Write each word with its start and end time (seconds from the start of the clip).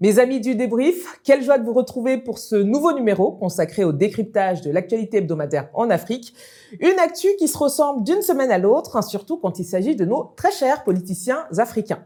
Mes 0.00 0.18
amis 0.18 0.40
du 0.40 0.56
débrief, 0.56 1.20
quelle 1.22 1.44
joie 1.44 1.56
de 1.56 1.64
vous 1.64 1.72
retrouver 1.72 2.18
pour 2.18 2.38
ce 2.38 2.56
nouveau 2.56 2.92
numéro 2.94 3.30
consacré 3.30 3.84
au 3.84 3.92
décryptage 3.92 4.60
de 4.60 4.72
l'actualité 4.72 5.18
hebdomadaire 5.18 5.70
en 5.72 5.88
Afrique. 5.88 6.34
Une 6.80 6.98
actu 6.98 7.28
qui 7.38 7.46
se 7.46 7.56
ressemble 7.56 8.02
d'une 8.02 8.20
semaine 8.20 8.50
à 8.50 8.58
l'autre, 8.58 8.96
hein, 8.96 9.02
surtout 9.02 9.36
quand 9.36 9.60
il 9.60 9.64
s'agit 9.64 9.94
de 9.94 10.04
nos 10.04 10.32
très 10.36 10.50
chers 10.50 10.82
politiciens 10.82 11.46
africains. 11.58 12.04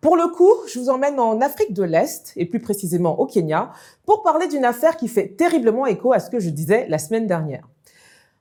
Pour 0.00 0.16
le 0.16 0.26
coup, 0.26 0.52
je 0.66 0.80
vous 0.80 0.90
emmène 0.90 1.20
en 1.20 1.40
Afrique 1.40 1.72
de 1.72 1.84
l'Est, 1.84 2.32
et 2.34 2.46
plus 2.46 2.58
précisément 2.58 3.20
au 3.20 3.26
Kenya, 3.26 3.70
pour 4.06 4.24
parler 4.24 4.48
d'une 4.48 4.64
affaire 4.64 4.96
qui 4.96 5.06
fait 5.06 5.28
terriblement 5.28 5.86
écho 5.86 6.12
à 6.12 6.18
ce 6.18 6.30
que 6.30 6.40
je 6.40 6.50
disais 6.50 6.88
la 6.88 6.98
semaine 6.98 7.28
dernière. 7.28 7.68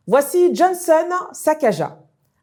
Voici 0.08 0.56
Johnson 0.56 1.10
Sakaja, 1.32 2.00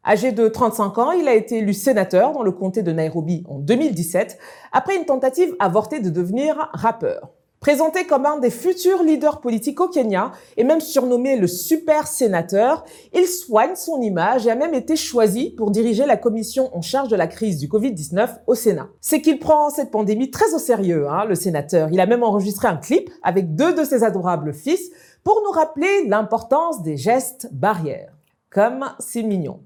Âgé 0.09 0.31
de 0.31 0.47
35 0.47 0.97
ans, 0.99 1.11
il 1.11 1.27
a 1.27 1.35
été 1.35 1.57
élu 1.57 1.73
sénateur 1.73 2.31
dans 2.31 2.41
le 2.41 2.53
comté 2.53 2.81
de 2.81 2.93
Nairobi 2.93 3.43
en 3.49 3.59
2017, 3.59 4.37
après 4.71 4.95
une 4.95 5.03
tentative 5.03 5.53
avortée 5.59 5.99
de 5.99 6.09
devenir 6.09 6.69
rappeur. 6.71 7.33
Présenté 7.59 8.05
comme 8.05 8.25
un 8.25 8.37
des 8.37 8.49
futurs 8.49 9.03
leaders 9.03 9.41
politiques 9.41 9.81
au 9.81 9.89
Kenya 9.89 10.31
et 10.55 10.63
même 10.63 10.79
surnommé 10.79 11.35
le 11.35 11.47
super 11.47 12.07
sénateur, 12.07 12.85
il 13.13 13.25
soigne 13.25 13.75
son 13.75 14.01
image 14.01 14.47
et 14.47 14.51
a 14.51 14.55
même 14.55 14.73
été 14.73 14.95
choisi 14.95 15.49
pour 15.49 15.71
diriger 15.71 16.05
la 16.05 16.15
commission 16.15 16.73
en 16.73 16.81
charge 16.81 17.09
de 17.09 17.17
la 17.17 17.27
crise 17.27 17.57
du 17.57 17.67
Covid-19 17.67 18.29
au 18.47 18.55
Sénat. 18.55 18.87
C'est 19.01 19.19
qu'il 19.19 19.39
prend 19.39 19.69
cette 19.69 19.91
pandémie 19.91 20.31
très 20.31 20.53
au 20.53 20.59
sérieux, 20.59 21.09
hein, 21.09 21.25
le 21.25 21.35
sénateur. 21.35 21.89
Il 21.91 21.99
a 21.99 22.05
même 22.05 22.23
enregistré 22.23 22.69
un 22.69 22.77
clip 22.77 23.09
avec 23.23 23.55
deux 23.55 23.73
de 23.73 23.83
ses 23.83 24.05
adorables 24.05 24.53
fils 24.53 24.89
pour 25.25 25.41
nous 25.43 25.51
rappeler 25.51 26.07
l'importance 26.07 26.81
des 26.81 26.95
gestes 26.95 27.49
barrières. 27.51 28.13
Comme 28.49 28.85
c'est 28.99 29.23
mignon. 29.23 29.59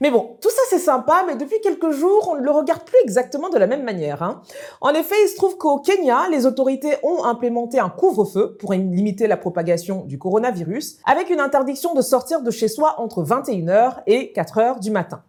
Mais 0.00 0.10
bon, 0.10 0.36
tout 0.40 0.50
ça 0.50 0.62
c'est 0.70 0.78
sympa, 0.78 1.24
mais 1.26 1.36
depuis 1.36 1.60
quelques 1.60 1.90
jours, 1.90 2.28
on 2.32 2.36
ne 2.36 2.42
le 2.42 2.50
regarde 2.50 2.82
plus 2.82 2.98
exactement 3.02 3.48
de 3.48 3.58
la 3.58 3.66
même 3.66 3.82
manière. 3.82 4.22
Hein. 4.22 4.42
En 4.80 4.90
effet, 4.90 5.14
il 5.24 5.28
se 5.28 5.36
trouve 5.36 5.56
qu'au 5.56 5.78
Kenya, 5.78 6.28
les 6.30 6.46
autorités 6.46 6.96
ont 7.02 7.24
implémenté 7.24 7.78
un 7.78 7.88
couvre-feu 7.88 8.56
pour 8.58 8.72
limiter 8.72 9.26
la 9.26 9.36
propagation 9.36 10.04
du 10.04 10.18
coronavirus, 10.18 10.98
avec 11.04 11.30
une 11.30 11.40
interdiction 11.40 11.94
de 11.94 12.02
sortir 12.02 12.42
de 12.42 12.50
chez 12.50 12.68
soi 12.68 12.96
entre 12.98 13.22
21h 13.22 14.02
et 14.06 14.32
4h 14.34 14.80
du 14.80 14.90
matin. 14.90 15.22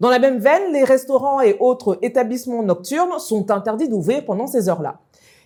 Dans 0.00 0.10
la 0.10 0.20
même 0.20 0.38
veine, 0.38 0.72
les 0.72 0.84
restaurants 0.84 1.40
et 1.40 1.56
autres 1.58 1.98
établissements 2.02 2.62
nocturnes 2.62 3.18
sont 3.18 3.50
interdits 3.50 3.88
d'ouvrir 3.88 4.24
pendant 4.24 4.46
ces 4.46 4.68
heures-là. 4.68 5.00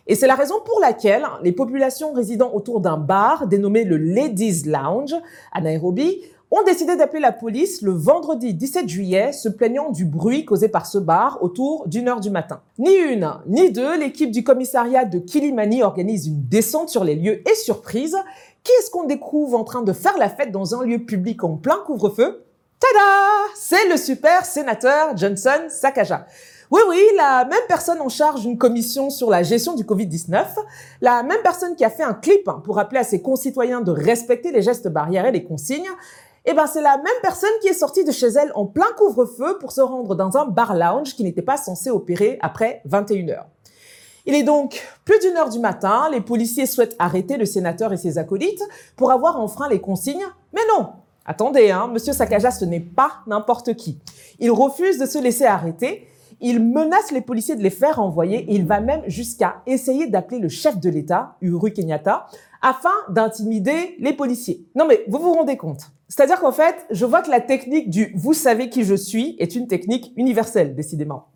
Et 0.07 0.15
c'est 0.15 0.27
la 0.27 0.35
raison 0.35 0.57
pour 0.65 0.81
laquelle 0.81 1.25
les 1.43 1.53
populations 1.53 2.13
résidant 2.13 2.53
autour 2.53 2.81
d'un 2.81 2.97
bar 2.97 3.47
dénommé 3.47 3.85
le 3.85 3.97
Ladies 3.97 4.65
Lounge 4.67 5.15
à 5.53 5.61
Nairobi 5.61 6.23
ont 6.53 6.63
décidé 6.65 6.97
d'appeler 6.97 7.21
la 7.21 7.33
police 7.33 7.81
le 7.81 7.93
vendredi 7.93 8.53
17 8.53 8.87
juillet, 8.87 9.33
se 9.33 9.49
plaignant 9.49 9.91
du 9.91 10.05
bruit 10.05 10.45
causé 10.45 10.69
par 10.69 10.85
ce 10.85 10.99
bar 10.99 11.39
autour 11.41 11.89
d'une 11.89 12.09
heure 12.09 12.21
du 12.21 12.29
matin. 12.29 12.61
Ni 12.79 12.95
une, 12.95 13.33
ni 13.47 13.73
deux, 13.73 13.99
l'équipe 13.99 14.31
du 14.31 14.45
commissariat 14.45 15.07
de 15.07 15.19
Kilimani 15.19 15.83
organise 15.83 16.27
une 16.27 16.47
descente 16.49 16.91
sur 16.91 17.05
les 17.05 17.15
lieux 17.15 17.41
et 17.49 17.55
surprise. 17.55 18.17
Qui 18.63 18.71
est-ce 18.79 18.91
qu'on 18.91 19.05
découvre 19.05 19.59
en 19.59 19.65
train 19.65 19.83
de 19.83 19.95
faire 19.95 20.19
la 20.19 20.29
fête 20.29 20.53
dans 20.53 20.75
un 20.75 20.85
lieu 20.85 20.99
public 20.99 21.43
en 21.43 21.57
plein 21.57 21.79
couvre-feu? 21.87 22.45
Tada 22.79 23.51
C'est 23.57 23.89
le 23.89 23.97
super 23.97 24.45
sénateur 24.45 25.17
Johnson 25.17 25.69
Sakaja. 25.71 26.27
Oui, 26.71 26.81
oui, 26.89 27.01
la 27.17 27.47
même 27.47 27.61
personne 27.67 28.01
en 28.01 28.09
charge 28.11 28.43
d'une 28.43 28.59
commission 28.59 29.09
sur 29.09 29.31
la 29.31 29.43
gestion 29.43 29.75
du 29.75 29.85
Covid-19, 29.85 30.45
la 31.01 31.23
même 31.23 31.41
personne 31.43 31.77
qui 31.77 31.85
a 31.85 31.91
fait 31.91 32.03
un 32.03 32.15
clip 32.15 32.49
pour 32.65 32.79
appeler 32.79 33.01
à 33.01 33.05
ses 33.05 33.23
concitoyens 33.23 33.81
de 33.81 33.91
respecter 33.91 34.53
les 34.53 34.63
gestes 34.63 34.89
barrières 34.89 35.27
et 35.27 35.33
les 35.33 35.45
consignes, 35.45 35.89
eh 36.45 36.55
ben, 36.55 36.67
c'est 36.67 36.83
la 36.83 36.97
même 36.97 37.07
personne 37.23 37.51
qui 37.61 37.69
est 37.69 37.75
sortie 37.75 38.05
de 38.05 38.13
chez 38.13 38.27
elle 38.27 38.53
en 38.55 38.67
plein 38.67 38.91
couvre-feu 38.97 39.59
pour 39.59 39.73
se 39.73 39.81
rendre 39.81 40.15
dans 40.15 40.37
un 40.37 40.47
bar 40.47 40.75
lounge 40.75 41.15
qui 41.15 41.25
n'était 41.25 41.43
pas 41.43 41.57
censé 41.57 41.91
opérer 41.91 42.39
après 42.41 42.83
21 42.85 43.29
heures. 43.29 43.47
Il 44.27 44.35
est 44.35 44.43
donc 44.43 44.83
plus 45.05 45.19
d'une 45.19 45.37
heure 45.37 45.51
du 45.51 45.59
matin, 45.59 46.09
les 46.11 46.21
policiers 46.21 46.67
souhaitent 46.67 46.97
arrêter 46.99 47.37
le 47.37 47.45
sénateur 47.45 47.93
et 47.93 47.97
ses 47.97 48.19
acolytes 48.19 48.63
pour 48.97 49.11
avoir 49.11 49.41
enfreint 49.41 49.69
les 49.69 49.81
consignes, 49.81 50.27
mais 50.53 50.63
non, 50.77 50.91
Attendez, 51.25 51.71
hein, 51.71 51.89
Monsieur 51.93 52.13
Sakaja, 52.13 52.51
ce 52.51 52.65
n'est 52.65 52.81
pas 52.81 53.19
n'importe 53.27 53.75
qui. 53.75 53.99
Il 54.41 54.51
refuse 54.51 54.99
de 54.99 55.07
se 55.07 55.19
laisser 55.19 55.45
arrêter. 55.45 56.09
Il 56.43 56.63
menace 56.63 57.11
les 57.13 57.23
policiers 57.23 57.57
de 57.57 57.63
les 57.63 57.71
faire 57.71 57.99
envoyer 58.01 58.41
et 58.41 58.55
il 58.55 58.67
va 58.67 58.81
même 58.81 59.03
jusqu'à 59.07 59.63
essayer 59.67 60.09
d'appeler 60.09 60.39
le 60.39 60.49
chef 60.49 60.79
de 60.79 60.91
l'État, 60.91 61.37
Uhuru 61.41 61.73
Kenyatta, 61.73 62.27
afin 62.61 62.91
d'intimider 63.09 63.97
les 63.99 64.13
policiers. 64.13 64.67
Non 64.75 64.87
mais 64.87 65.05
vous 65.09 65.19
vous 65.19 65.33
rendez 65.33 65.57
compte 65.57 65.91
c'est-à-dire 66.13 66.41
qu'en 66.41 66.53
fait, 66.53 66.77
je 66.91 67.07
vois 67.07 67.23
que 67.23 67.31
la 67.31 67.41
technique 67.41 67.89
du 67.89 68.13
vous 68.15 68.35
savez 68.35 68.69
qui 68.69 68.85
je 68.85 68.95
suis 68.95 69.35
est 69.39 69.57
une 69.57 69.67
technique 69.67 70.13
universelle, 70.17 70.75
décidément. 70.75 71.29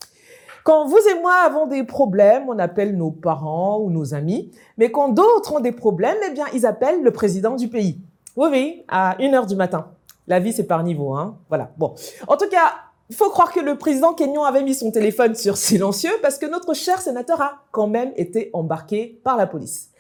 Quand 0.65 0.85
vous 0.87 0.99
et 0.99 1.19
moi 1.23 1.33
avons 1.47 1.67
des 1.67 1.83
problèmes, 1.83 2.45
on 2.51 2.59
appelle 2.59 2.95
nos 2.95 3.11
parents 3.11 3.79
ou 3.81 3.89
nos 3.89 4.13
amis. 4.13 4.51
Mais 4.77 4.91
quand 4.91 5.09
d'autres 5.09 5.55
ont 5.55 5.61
des 5.61 5.73
problèmes, 5.73 6.19
eh 6.29 6.31
bien, 6.35 6.45
ils 6.53 6.67
appellent 6.67 7.03
le 7.03 7.11
président 7.11 7.57
du 7.57 7.69
pays. 7.69 8.01
Oui, 8.37 8.49
oui, 8.51 8.85
à 8.89 9.17
1 9.19 9.33
heure 9.33 9.47
du 9.47 9.57
matin. 9.57 9.87
La 10.27 10.41
vie, 10.41 10.53
c'est 10.53 10.67
par 10.67 10.83
niveau, 10.83 11.15
hein. 11.15 11.39
Voilà. 11.49 11.71
Bon. 11.79 11.95
En 12.29 12.37
tout 12.37 12.49
cas, 12.51 12.75
il 13.09 13.17
faut 13.17 13.31
croire 13.31 13.53
que 13.53 13.61
le 13.61 13.77
président 13.77 14.15
kenyan 14.15 14.45
avait 14.45 14.63
mis 14.63 14.75
son 14.75 14.91
téléphone 14.91 15.35
sur 15.35 15.57
silencieux 15.57 16.13
parce 16.23 16.39
que 16.39 16.47
notre 16.47 16.75
cher 16.75 17.01
sénateur 17.01 17.41
a 17.41 17.65
quand 17.71 17.87
même 17.87 18.13
été 18.17 18.51
embarqué 18.53 19.21
par 19.25 19.37
la 19.37 19.47
police. 19.47 19.91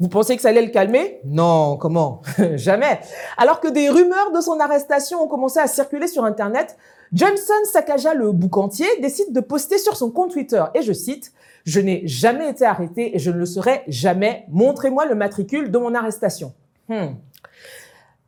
Vous 0.00 0.08
pensez 0.08 0.34
que 0.34 0.42
ça 0.42 0.48
allait 0.48 0.62
le 0.62 0.70
calmer? 0.70 1.20
Non, 1.24 1.76
comment? 1.76 2.22
Jamais. 2.56 3.00
Alors 3.36 3.60
que 3.60 3.68
des 3.68 3.88
rumeurs 3.88 4.32
de 4.32 4.40
son 4.40 4.58
arrestation 4.58 5.22
ont 5.22 5.28
commencé 5.28 5.60
à 5.60 5.68
circuler 5.68 6.08
sur 6.08 6.24
Internet, 6.24 6.76
Johnson 7.12 7.54
Sakaja, 7.72 8.12
le 8.12 8.32
boucantier, 8.32 8.88
décide 9.00 9.32
de 9.32 9.38
poster 9.38 9.78
sur 9.78 9.96
son 9.96 10.10
compte 10.10 10.32
Twitter, 10.32 10.64
et 10.74 10.82
je 10.82 10.92
cite, 10.92 11.32
«Je 11.64 11.78
n'ai 11.78 12.02
jamais 12.06 12.50
été 12.50 12.64
arrêté 12.64 13.14
et 13.14 13.20
je 13.20 13.30
ne 13.30 13.38
le 13.38 13.46
serai 13.46 13.84
jamais. 13.86 14.46
Montrez-moi 14.48 15.06
le 15.06 15.14
matricule 15.14 15.70
de 15.70 15.78
mon 15.78 15.94
arrestation. 15.94 16.52
Hmm. 16.88 17.14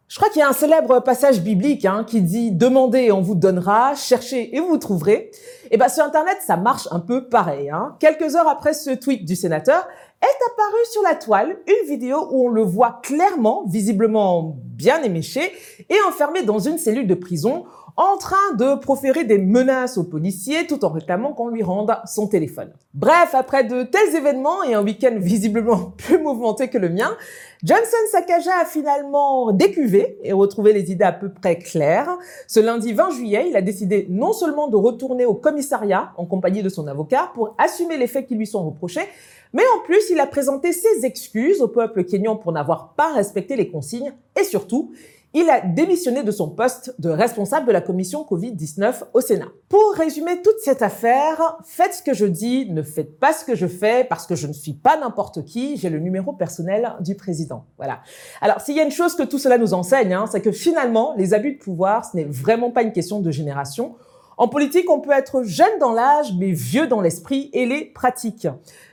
Je 0.09 0.17
crois 0.17 0.29
qu'il 0.29 0.39
y 0.39 0.43
a 0.43 0.49
un 0.49 0.53
célèbre 0.53 1.01
passage 1.01 1.41
biblique 1.41 1.85
hein, 1.85 2.05
qui 2.07 2.23
dit 2.23 2.51
«Demandez 2.53 3.07
et 3.07 3.13
on 3.13 3.23
vous 3.23 3.35
donnera, 3.35 3.97
cherchez 3.97 4.55
et 4.55 4.61
vous, 4.61 4.79
trouverez». 4.79 5.33
Et 5.73 5.77
ben 5.77 5.89
sur 5.89 6.05
Internet, 6.05 6.39
ça 6.47 6.57
marche 6.57 6.87
un 6.93 7.01
peu 7.01 7.29
pareil. 7.29 7.71
Hein. 7.71 7.97
Quelques 7.99 8.37
heures 8.37 8.47
après 8.47 8.73
ce 8.73 8.91
tweet 8.91 9.25
du 9.25 9.35
sénateur, 9.35 9.89
est 10.23 10.53
apparue 10.53 10.85
sur 10.93 11.03
la 11.03 11.15
toile 11.15 11.59
une 11.67 11.89
vidéo 11.89 12.29
où 12.31 12.47
on 12.47 12.49
le 12.49 12.63
voit 12.63 13.01
clairement, 13.03 13.65
visiblement 13.67 14.57
bien 14.65 15.03
éméché, 15.03 15.53
et 15.91 15.97
enfermé 16.09 16.43
dans 16.43 16.61
une 16.61 16.79
cellule 16.79 17.07
de 17.07 17.15
prison, 17.15 17.65
en 17.97 18.19
train 18.19 18.55
de 18.59 18.79
proférer 18.79 19.25
des 19.25 19.39
menaces 19.39 19.97
aux 19.97 20.05
policiers 20.05 20.67
tout 20.67 20.85
en 20.85 20.91
réclamant 20.91 21.33
qu'on 21.33 21.49
lui 21.49 21.63
rende 21.63 21.97
son 22.05 22.27
téléphone. 22.27 22.71
Bref, 22.93 23.35
après 23.35 23.65
de 23.65 23.85
tels 23.85 24.15
événements 24.15 24.63
et 24.65 24.75
un 24.75 24.83
week-end 24.83 25.17
visiblement 25.17 25.93
plus 25.97 26.19
mouvementé 26.19 26.69
que 26.69 26.77
le 26.77 26.91
mien, 26.91 27.17
Johnson 27.65 27.97
Sakaja 28.13 28.51
a 28.61 28.65
finalement 28.67 29.51
décuvé 29.53 30.19
et 30.23 30.35
retrouvé 30.35 30.75
les 30.75 30.93
idées 30.93 31.05
à 31.05 31.13
peu 31.13 31.31
près 31.33 31.59
claires. 31.59 32.19
Ce 32.47 32.61
lundi 32.61 32.93
20 32.93 33.11
juillet, 33.13 33.47
il 33.49 33.57
a 33.57 33.63
décidé 33.63 34.07
non 34.11 34.35
seulement 34.35 34.69
de 34.69 34.77
retourner 34.77 35.25
au 35.25 35.35
commissariat 35.35 36.13
en 36.19 36.27
compagnie 36.27 36.63
de 36.63 36.69
son 36.69 36.87
avocat 36.87 37.31
pour 37.35 37.55
assumer 37.57 37.97
les 37.97 38.09
faits 38.09 38.27
qui 38.27 38.35
lui 38.35 38.47
sont 38.47 38.65
reprochés, 38.65 39.09
mais 39.55 39.63
en 39.75 39.85
plus, 39.85 40.11
il 40.11 40.21
a 40.21 40.27
présenté 40.27 40.73
ses 40.73 41.07
excuses 41.07 41.63
au 41.63 41.69
peuple 41.69 42.05
kényan 42.05 42.37
pour 42.37 42.53
n'avoir 42.53 42.93
pas 42.95 43.15
respecté 43.15 43.57
les 43.57 43.71
consignes 43.71 44.13
et 44.39 44.45
surtout, 44.45 44.93
il 45.39 45.51
a 45.51 45.61
démissionné 45.61 46.23
de 46.23 46.31
son 46.31 46.49
poste 46.49 46.95
de 46.99 47.11
responsable 47.11 47.67
de 47.67 47.73
la 47.73 47.83
commission 47.83 48.25
Covid-19 48.25 49.03
au 49.13 49.21
Sénat. 49.21 49.49
Pour 49.69 49.93
résumer 49.95 50.41
toute 50.41 50.59
cette 50.63 50.81
affaire, 50.81 51.59
faites 51.63 51.93
ce 51.93 52.03
que 52.03 52.15
je 52.15 52.25
dis, 52.25 52.73
ne 52.73 52.83
faites 52.83 53.21
pas 53.21 53.35
ce 53.35 53.45
que 53.45 53.55
je 53.55 53.67
fais 53.67 54.05
parce 54.05 54.27
que 54.27 54.35
je 54.35 54.47
ne 54.47 54.55
suis 54.55 54.73
pas 54.73 54.97
n'importe 54.97 55.45
qui, 55.45 55.77
j'ai 55.77 55.91
le 55.91 55.99
numéro 55.99 56.33
personnel 56.33 56.95
du 57.01 57.17
président. 57.17 57.67
Voilà. 57.77 58.01
Alors, 58.41 58.63
s'il 58.63 58.77
y 58.77 58.81
a 58.81 58.83
une 58.83 58.91
chose 58.91 59.15
que 59.15 59.25
tout 59.25 59.39
cela 59.39 59.59
nous 59.59 59.75
enseigne, 59.75 60.15
hein, 60.15 60.25
c'est 60.27 60.41
que 60.41 60.53
finalement, 60.53 61.13
les 61.19 61.35
abus 61.35 61.57
de 61.57 61.59
pouvoir, 61.59 62.07
ce 62.07 62.17
n'est 62.17 62.25
vraiment 62.25 62.71
pas 62.71 62.81
une 62.81 62.93
question 62.93 63.21
de 63.21 63.31
génération. 63.31 63.95
En 64.39 64.49
politique, 64.49 64.89
on 64.89 65.01
peut 65.01 65.13
être 65.13 65.43
jeune 65.43 65.79
dans 65.81 65.93
l'âge, 65.93 66.33
mais 66.39 66.53
vieux 66.53 66.87
dans 66.87 67.03
l'esprit 67.03 67.51
et 67.53 67.67
les 67.67 67.85
pratiques. 67.85 68.49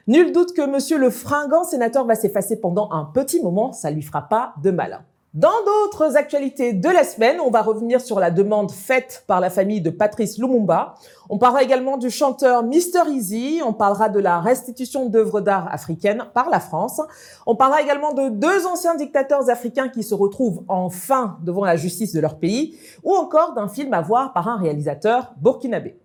Nul 0.08 0.34
doute 0.34 0.52
que 0.52 0.66
monsieur 0.66 0.98
le 0.98 1.10
fringant 1.10 1.64
sénateur 1.64 2.06
va 2.06 2.16
s'effacer 2.16 2.60
pendant 2.60 2.92
un 2.92 3.06
petit 3.06 3.42
moment, 3.42 3.72
ça 3.72 3.92
lui 3.92 4.02
fera 4.02 4.24
pas 4.28 4.56
de 4.62 4.72
mal. 4.72 5.06
Dans 5.34 5.50
d'autres 5.66 6.16
actualités 6.16 6.74
de 6.74 6.90
la 6.90 7.04
semaine, 7.04 7.40
on 7.40 7.50
va 7.50 7.64
revenir 7.64 8.00
sur 8.02 8.20
la 8.20 8.30
demande 8.30 8.70
faite 8.70 9.24
par 9.26 9.40
la 9.40 9.50
famille 9.50 9.82
de 9.82 9.90
Patrice 9.90 10.38
Lumumba. 10.38 10.94
On 11.28 11.40
parlera 11.40 11.64
également 11.64 11.98
du 11.98 12.12
chanteur 12.12 12.62
Mr. 12.64 13.10
Easy. 13.10 13.60
On 13.66 13.74
parlera 13.74 14.10
de 14.10 14.20
la 14.20 14.40
restitution 14.40 15.10
d'œuvres 15.10 15.42
d'art 15.42 15.74
africaines 15.74 16.26
par 16.36 16.52
la 16.52 16.60
France. 16.60 17.02
On 17.48 17.56
parlera 17.56 17.82
également 17.82 18.14
de 18.14 18.30
deux 18.30 18.68
anciens 18.68 18.94
dictateurs 18.94 19.50
africains 19.50 19.90
qui 19.90 20.04
se 20.04 20.14
retrouvent 20.14 20.66
enfin 20.68 21.40
devant 21.42 21.66
la 21.66 21.78
justice 21.78 22.14
de 22.14 22.20
leur 22.20 22.38
pays 22.38 22.78
ou 23.02 23.16
encore 23.16 23.56
d'un 23.56 23.68
film 23.68 23.92
à 23.96 24.02
voir 24.02 24.34
par 24.34 24.48
un 24.48 24.58
réalisateur 24.58 25.34
burkinabé. 25.38 25.98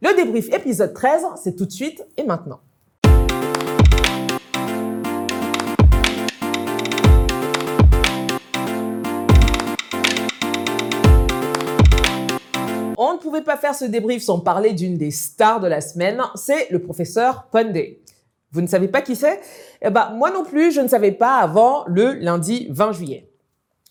Le 0.00 0.16
débrief 0.16 0.48
épisode 0.54 0.94
13, 0.94 1.26
c'est 1.36 1.54
tout 1.54 1.66
de 1.66 1.72
suite 1.72 2.02
et 2.16 2.24
maintenant. 2.24 2.60
Pouvait 13.20 13.42
pas 13.42 13.56
faire 13.56 13.74
ce 13.74 13.84
débrief 13.84 14.22
sans 14.22 14.40
parler 14.40 14.72
d'une 14.72 14.96
des 14.96 15.10
stars 15.10 15.60
de 15.60 15.68
la 15.68 15.80
semaine, 15.80 16.20
c'est 16.34 16.70
le 16.70 16.80
professeur 16.80 17.46
Pondé. 17.52 18.02
Vous 18.52 18.60
ne 18.60 18.66
savez 18.66 18.88
pas 18.88 19.02
qui 19.02 19.14
c'est? 19.14 19.40
Eh 19.80 19.90
ben, 19.90 20.10
moi 20.16 20.30
non 20.32 20.44
plus, 20.44 20.72
je 20.72 20.80
ne 20.80 20.88
savais 20.88 21.12
pas 21.12 21.36
avant 21.36 21.84
le 21.86 22.14
lundi 22.14 22.66
20 22.70 22.92
juillet. 22.92 23.30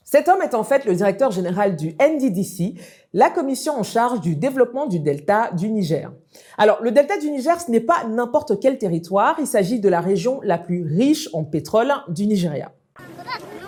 Cet 0.03 0.27
homme 0.27 0.41
est 0.41 0.55
en 0.55 0.63
fait 0.63 0.85
le 0.85 0.95
directeur 0.95 1.29
général 1.29 1.75
du 1.75 1.95
NDDC, 2.01 2.73
la 3.13 3.29
commission 3.29 3.73
en 3.77 3.83
charge 3.83 4.21
du 4.21 4.35
développement 4.35 4.87
du 4.87 4.99
delta 4.99 5.51
du 5.51 5.69
Niger. 5.69 6.11
Alors, 6.57 6.81
le 6.81 6.91
delta 6.91 7.17
du 7.19 7.29
Niger, 7.29 7.61
ce 7.61 7.69
n'est 7.69 7.79
pas 7.79 8.03
n'importe 8.05 8.59
quel 8.59 8.79
territoire, 8.79 9.35
il 9.39 9.45
s'agit 9.45 9.79
de 9.79 9.87
la 9.87 10.01
région 10.01 10.41
la 10.43 10.57
plus 10.57 10.83
riche 10.83 11.29
en 11.33 11.43
pétrole 11.43 11.93
du 12.07 12.25
Nigeria. 12.25 12.71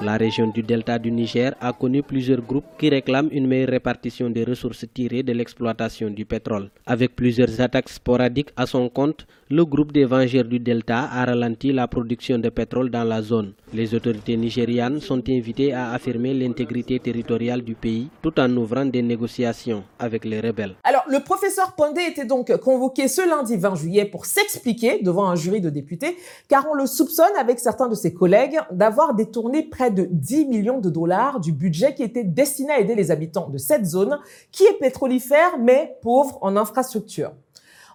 La 0.04 0.18
région 0.18 0.48
du 0.48 0.64
delta 0.64 0.98
du 0.98 1.12
Niger 1.12 1.54
a 1.62 1.74
connu 1.74 2.02
plusieurs 2.02 2.42
groupes 2.42 2.66
qui 2.80 2.90
réclament 2.90 3.30
une 3.32 3.46
meilleure 3.46 3.70
répartition 3.70 4.32
des 4.32 4.44
ressources 4.44 4.84
tirées 4.92 5.22
de 5.22 5.32
l'exploitation 5.32 6.10
du 6.10 6.26
pétrole. 6.26 6.72
Avec 6.88 7.16
plusieurs 7.16 7.62
attaques 7.62 7.90
sporadiques 7.90 8.50
à 8.58 8.66
son 8.66 8.90
compte, 8.90 9.28
le 9.52 9.64
groupe 9.64 9.92
des 9.92 10.06
Vengeurs 10.06 10.46
du 10.46 10.60
Delta 10.60 11.08
a 11.12 11.26
ralenti 11.26 11.72
la 11.72 11.88
production 11.88 12.40
de 12.40 12.50
pétrole 12.50 12.90
dans 12.90 13.04
la 13.04 13.22
zone. 13.22 13.54
Les 13.74 13.94
autorités 13.94 14.38
nigérianes 14.38 15.02
sont 15.02 15.22
invitées 15.30 15.72
à 15.74 15.92
affirmer 15.92 16.34
l'intégrité 16.34 17.00
territoriale 17.00 17.62
du 17.62 17.76
pays 17.76 18.10
tout 18.24 18.40
en 18.40 18.50
ouvrant 18.58 18.86
des 18.86 19.02
négociations 19.04 19.84
avec 20.00 20.26
les 20.26 20.40
rebelles. 20.40 20.76
Alors, 20.84 21.04
le 21.10 21.20
professeur 21.20 21.74
Pondé 21.76 22.02
était 22.10 22.26
donc 22.26 22.56
convoqué 22.58 23.08
ce 23.08 23.22
lundi 23.30 23.56
20 23.56 23.76
juillet 23.76 24.06
pour 24.06 24.26
s'expliquer 24.26 25.04
devant 25.04 25.28
un 25.30 25.36
jury 25.36 25.62
de 25.62 25.70
députés, 25.70 26.18
car 26.48 26.66
on 26.72 26.74
le 26.74 26.88
soupçonne 26.88 27.36
avec 27.40 27.60
certains 27.60 27.88
de 27.88 27.96
ses 27.96 28.14
collègues 28.14 28.58
d'avoir 28.72 29.14
détourné 29.22 29.64
près 29.64 29.92
de 29.92 30.08
10 30.10 30.46
millions 30.46 30.80
de 30.80 30.90
dollars 30.90 31.40
du 31.40 31.52
budget 31.52 31.94
qui 31.94 32.02
était 32.02 32.24
destiné 32.24 32.72
à 32.74 32.80
aider 32.80 32.96
les 32.96 33.12
habitants 33.12 33.50
de 33.50 33.60
cette 33.60 33.86
zone, 33.86 34.20
qui 34.52 34.64
est 34.64 34.80
pétrolifère 34.80 35.60
mais 35.60 35.98
pauvre 36.02 36.40
en 36.42 36.58
infrastructure. 36.58 37.32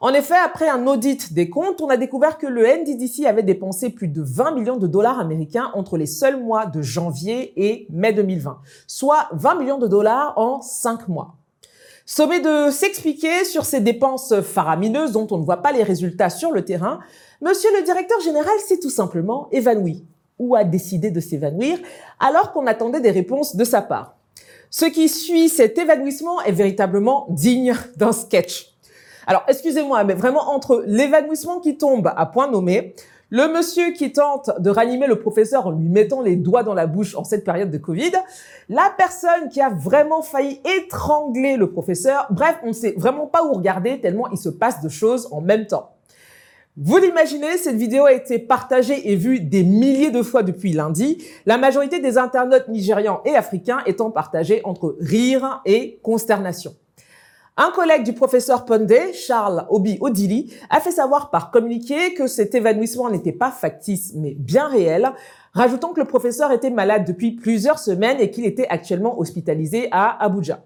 En 0.01 0.11
effet, 0.11 0.37
après 0.37 0.69
un 0.69 0.87
audit 0.87 1.33
des 1.33 1.49
comptes, 1.51 1.81
on 1.81 1.89
a 1.89 1.97
découvert 1.97 2.39
que 2.39 2.47
le 2.47 2.65
NDDC 2.65 3.25
avait 3.27 3.43
dépensé 3.43 3.91
plus 3.91 4.09
de 4.09 4.23
20 4.23 4.53
millions 4.53 4.77
de 4.77 4.87
dollars 4.87 5.19
américains 5.19 5.71
entre 5.75 5.97
les 5.97 6.07
seuls 6.07 6.39
mois 6.41 6.67
de 6.67 6.83
janvier 6.83 7.53
et 7.57 7.87
mai 7.91 8.13
2020, 8.13 8.59
soit 8.87 9.29
20 9.33 9.55
millions 9.57 9.79
de 9.79 9.89
dollars 9.89 10.35
en 10.37 10.61
5 10.61 11.09
mois. 11.09 11.35
Sommet 12.05 12.41
de 12.41 12.71
s'expliquer 12.71 13.45
sur 13.45 13.65
ces 13.65 13.81
dépenses 13.81 14.41
faramineuses 14.43 15.13
dont 15.13 15.27
on 15.33 15.39
ne 15.39 15.45
voit 15.45 15.63
pas 15.63 15.73
les 15.73 15.83
résultats 15.83 16.31
sur 16.31 16.53
le 16.53 16.65
terrain, 16.65 17.01
monsieur 17.41 17.71
le 17.77 17.83
directeur 17.83 18.21
général 18.21 18.55
s'est 18.61 18.79
tout 18.79 18.91
simplement 18.91 19.49
évanoui 19.51 20.05
ou 20.39 20.55
a 20.55 20.65
décidé 20.65 21.11
de 21.11 21.21
s'évanouir 21.21 21.79
alors 22.21 22.53
qu'on 22.53 22.67
attendait 22.67 23.01
des 23.01 23.11
réponses 23.11 23.57
de 23.57 23.65
sa 23.65 23.83
part. 23.83 24.17
Ce 24.71 24.85
qui 24.85 25.09
suit 25.09 25.49
cet 25.49 25.79
évanouissement 25.79 26.43
est 26.43 26.53
véritablement 26.53 27.27
digne 27.31 27.75
d'un 27.97 28.13
sketch. 28.13 28.75
Alors, 29.27 29.45
excusez-moi, 29.49 30.05
mais 30.05 30.15
vraiment 30.15 30.51
entre 30.51 30.85
l'évanouissement 30.87 31.61
qui 31.61 31.77
tombe 31.77 32.13
à 32.15 32.27
point 32.27 32.49
nommé, 32.49 32.95
le 33.31 33.49
monsieur 33.49 33.91
qui 33.91 34.13
tente 34.13 34.51
de 34.61 34.71
ranimer 34.71 35.09
le 35.09 35.19
professeur 35.19 35.67
en 35.67 35.73
lui 35.73 35.89
mettant 35.89 36.21
les 36.21 36.37
doigts 36.37 36.63
dans 36.63 36.75
la 36.75 36.87
bouche 36.87 37.17
en 37.17 37.25
cette 37.25 37.45
période 37.45 37.73
de 37.73 37.79
Covid, 37.79 38.13
la 38.69 38.93
personne 38.97 39.49
qui 39.51 39.61
a 39.61 39.69
vraiment 39.69 40.23
failli 40.23 40.61
étrangler 40.79 41.57
le 41.57 41.69
professeur, 41.69 42.29
bref, 42.31 42.57
on 42.63 42.69
ne 42.69 42.73
sait 42.73 42.95
vraiment 42.97 43.27
pas 43.27 43.45
où 43.45 43.55
regarder 43.55 44.01
tellement 44.01 44.29
il 44.31 44.39
se 44.39 44.49
passe 44.49 44.81
de 44.81 44.89
choses 44.89 45.29
en 45.33 45.41
même 45.41 45.67
temps. 45.67 45.96
Vous 46.79 46.99
l'imaginez, 46.99 47.57
cette 47.57 47.77
vidéo 47.77 48.05
a 48.05 48.13
été 48.13 48.39
partagée 48.39 49.11
et 49.11 49.17
vue 49.17 49.41
des 49.41 49.63
milliers 49.63 50.11
de 50.11 50.23
fois 50.23 50.43
depuis 50.43 50.75
lundi, 50.75 51.25
la 51.47 51.57
majorité 51.57 52.01
des 52.01 52.19
internautes 52.19 52.69
nigérians 52.69 53.23
et 53.25 53.35
africains 53.35 53.79
étant 53.87 54.11
partagés 54.11 54.61
entre 54.63 54.95
rire 55.01 55.63
et 55.65 55.99
consternation. 56.03 56.75
Un 57.57 57.71
collègue 57.71 58.03
du 58.03 58.13
professeur 58.13 58.67
Pondé, 58.67 59.15
Charles 59.15 59.67
Obi 59.71 59.97
Odili, 60.03 60.53
a 60.69 60.81
fait 60.81 60.91
savoir 60.91 61.31
par 61.31 61.51
communiqué 61.51 62.13
que 62.13 62.27
cet 62.27 62.55
évanouissement 62.55 63.09
n'était 63.09 63.33
pas 63.33 63.51
factice, 63.51 64.13
mais 64.15 64.35
bien 64.35 64.69
réel, 64.69 65.11
rajoutant 65.55 65.95
que 65.95 66.01
le 66.01 66.07
professeur 66.07 66.53
était 66.53 66.69
malade 66.69 67.07
depuis 67.07 67.31
plusieurs 67.31 67.79
semaines 67.79 68.21
et 68.21 68.31
qu'il 68.31 68.45
était 68.45 68.69
actuellement 68.69 69.19
hospitalisé 69.19 69.89
à 69.93 70.23
Abuja. 70.23 70.63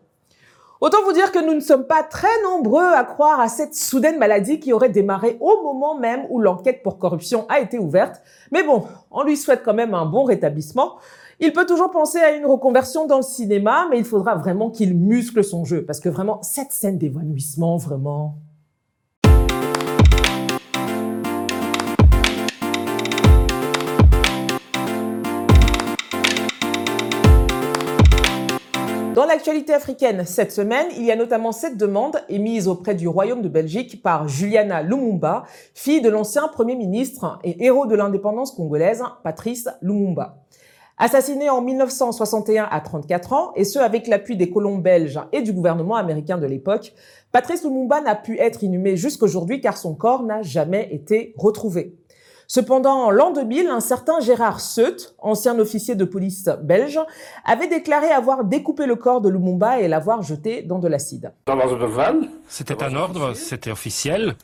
Autant 0.81 1.03
vous 1.05 1.13
dire 1.13 1.31
que 1.31 1.45
nous 1.45 1.53
ne 1.53 1.61
sommes 1.61 1.85
pas 1.85 2.03
très 2.03 2.43
nombreux 2.43 2.87
à 2.95 3.05
croire 3.05 3.39
à 3.39 3.49
cette 3.49 3.75
soudaine 3.75 4.19
maladie 4.19 4.61
qui 4.61 4.73
aurait 4.73 4.89
démarré 4.89 5.37
au 5.39 5.63
moment 5.63 5.95
même 5.95 6.27
où 6.31 6.41
l'enquête 6.41 6.83
pour 6.83 6.97
corruption 6.97 7.45
a 7.51 7.61
été 7.61 7.79
ouverte. 7.79 8.23
Mais 8.51 8.63
bon, 8.63 8.85
on 9.11 9.23
lui 9.23 9.37
souhaite 9.37 9.61
quand 9.63 9.75
même 9.75 9.93
un 9.93 10.07
bon 10.07 10.25
rétablissement. 10.25 10.97
Il 11.39 11.53
peut 11.53 11.67
toujours 11.67 11.91
penser 11.91 12.19
à 12.19 12.33
une 12.33 12.47
reconversion 12.47 13.07
dans 13.07 13.19
le 13.19 13.23
cinéma, 13.23 13.89
mais 13.91 13.99
il 13.99 14.07
faudra 14.07 14.37
vraiment 14.37 14.71
qu'il 14.71 14.97
muscle 14.97 15.45
son 15.45 15.67
jeu, 15.67 15.85
parce 15.85 16.01
que 16.01 16.09
vraiment, 16.09 16.41
cette 16.43 16.73
scène 16.73 16.97
d'évanouissement, 16.97 17.77
vraiment... 17.77 18.37
Dans 29.15 29.27
l'actualité 29.27 29.75
africaine 29.75 30.25
cette 30.25 30.53
semaine, 30.53 30.87
il 30.97 31.05
y 31.05 31.11
a 31.11 31.17
notamment 31.17 31.51
cette 31.51 31.77
demande 31.77 32.21
émise 32.29 32.69
auprès 32.69 32.95
du 32.95 33.09
Royaume 33.09 33.43
de 33.43 33.49
Belgique 33.49 34.03
par 34.03 34.29
Juliana 34.29 34.83
Lumumba, 34.83 35.47
fille 35.75 36.01
de 36.01 36.09
l'ancien 36.09 36.47
Premier 36.47 36.77
ministre 36.77 37.41
et 37.43 37.65
héros 37.65 37.87
de 37.87 37.97
l'indépendance 37.97 38.53
congolaise, 38.53 39.03
Patrice 39.25 39.69
Lumumba. 39.83 40.45
Assassiné 40.97 41.51
en 41.51 41.61
1961 41.61 42.69
à 42.71 42.81
34 42.81 43.33
ans, 43.33 43.53
et 43.57 43.65
ce 43.65 43.81
avec 43.81 44.07
l'appui 44.07 44.37
des 44.37 44.51
colons 44.51 44.79
belges 44.79 45.19
et 45.33 45.43
du 45.43 45.53
gouvernement 45.53 45.97
américain 45.97 46.39
de 46.39 46.47
l'époque, 46.47 46.93
Patrice 47.33 47.65
Lumumba 47.65 48.01
n'a 48.03 48.15
pu 48.15 48.39
être 48.39 48.63
inhumé 48.63 48.97
jusqu'aujourd'hui 48.97 49.61
car 49.61 49.77
son 49.77 49.97
corps 49.97 50.23
n'a 50.23 50.43
jamais 50.43 50.89
été 50.93 51.35
retrouvé. 51.37 52.00
Cependant, 52.53 53.05
en 53.05 53.11
l'an 53.13 53.31
2000, 53.31 53.69
un 53.69 53.79
certain 53.79 54.19
Gérard 54.19 54.59
Seut, 54.59 54.97
ancien 55.21 55.57
officier 55.61 55.95
de 55.95 56.05
police 56.05 56.49
belge, 56.61 56.99
avait 57.45 57.69
déclaré 57.69 58.09
avoir 58.09 58.43
découpé 58.43 58.87
le 58.87 58.97
corps 58.97 59.21
de 59.21 59.29
Lumumba 59.29 59.79
et 59.79 59.87
l'avoir 59.87 60.23
jeté 60.23 60.63
dans 60.63 60.81
de 60.81 60.89
l'acide. 60.89 61.33
C'était 62.49 62.83
un 62.83 62.97
ordre, 62.97 63.35
c'était 63.35 63.71
officiel. 63.71 64.35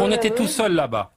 On 0.00 0.10
était 0.10 0.30
tout 0.30 0.48
seuls 0.48 0.72
là-bas. 0.72 1.12